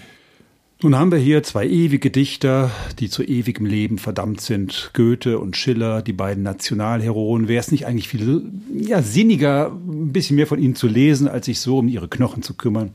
[0.83, 2.69] Nun haben wir hier zwei ewige Dichter,
[2.99, 4.91] die zu ewigem Leben verdammt sind.
[4.93, 7.47] Goethe und Schiller, die beiden Nationalheroen.
[7.47, 8.43] Wäre es nicht eigentlich viel
[8.75, 12.43] ja, sinniger, ein bisschen mehr von ihnen zu lesen, als sich so um ihre Knochen
[12.43, 12.91] zu kümmern?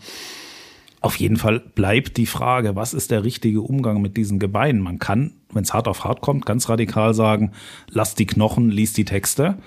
[1.01, 4.80] Auf jeden Fall bleibt die Frage, was ist der richtige Umgang mit diesen Gebeinen?
[4.80, 7.51] Man kann, wenn es hart auf hart kommt, ganz radikal sagen,
[7.91, 9.59] lass die Knochen, lies die Texte.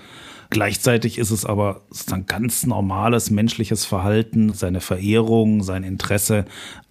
[0.50, 6.44] Gleichzeitig ist es aber ein ganz normales menschliches Verhalten, seine Verehrung, sein Interesse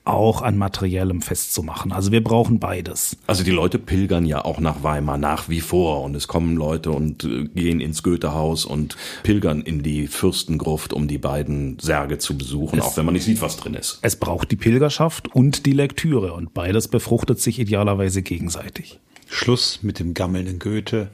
[0.06, 1.92] auch an Materiellem festzumachen.
[1.92, 3.18] Also wir brauchen beides.
[3.28, 6.92] Also die Leute pilgern ja auch nach Weimar nach wie vor und es kommen Leute
[6.92, 12.38] und äh, gehen ins Goethehaus und pilgern in die Fürstengruft, um die beiden Särge zu
[12.38, 14.00] besuchen, es, auch wenn man nicht sieht, was drin ist.
[14.04, 19.00] Es braucht die Pilgerschaft und die Lektüre und beides befruchtet sich idealerweise gegenseitig.
[19.28, 21.10] Schluss mit dem gammelnden Goethe.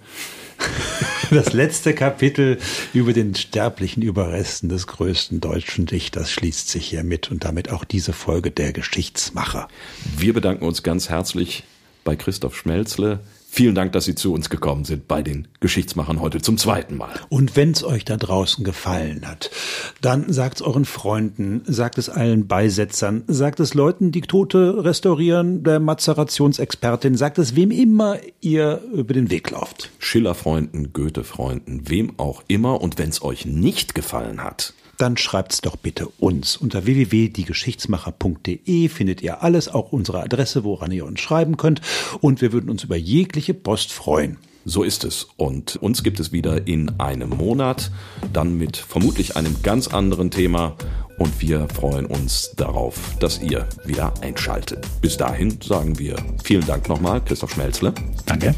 [1.31, 2.57] Das letzte Kapitel
[2.93, 8.11] über den sterblichen Überresten des größten deutschen Dichters schließt sich hiermit und damit auch diese
[8.11, 9.69] Folge der Geschichtsmacher.
[10.17, 11.63] Wir bedanken uns ganz herzlich
[12.03, 13.21] bei Christoph Schmelzle,
[13.53, 17.19] Vielen Dank, dass Sie zu uns gekommen sind bei den Geschichtsmachern heute zum zweiten Mal.
[17.27, 19.51] Und wenn es euch da draußen gefallen hat,
[19.99, 25.63] dann sagt es euren Freunden, sagt es allen Beisetzern, sagt es Leuten, die Tote restaurieren,
[25.63, 29.91] der Mazerationsexpertin, sagt es wem immer ihr über den Weg lauft.
[29.99, 32.79] Schillerfreunden, Goethe-Freunden, wem auch immer.
[32.79, 36.57] Und wenn es euch nicht gefallen hat, dann schreibt's doch bitte uns.
[36.57, 41.81] Unter www.diegeschichtsmacher.de findet ihr alles, auch unsere Adresse, woran ihr uns schreiben könnt.
[42.19, 44.37] Und wir würden uns über jegliche Post freuen.
[44.63, 45.27] So ist es.
[45.37, 47.89] Und uns gibt es wieder in einem Monat,
[48.31, 50.75] dann mit vermutlich einem ganz anderen Thema.
[51.17, 54.85] Und wir freuen uns darauf, dass ihr wieder einschaltet.
[55.01, 57.91] Bis dahin sagen wir vielen Dank nochmal, Christoph Schmelzle.
[58.27, 58.53] Danke.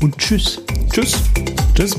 [0.00, 0.60] Und tschüss.
[0.92, 1.22] Tschüss.
[1.74, 1.96] Tschüss.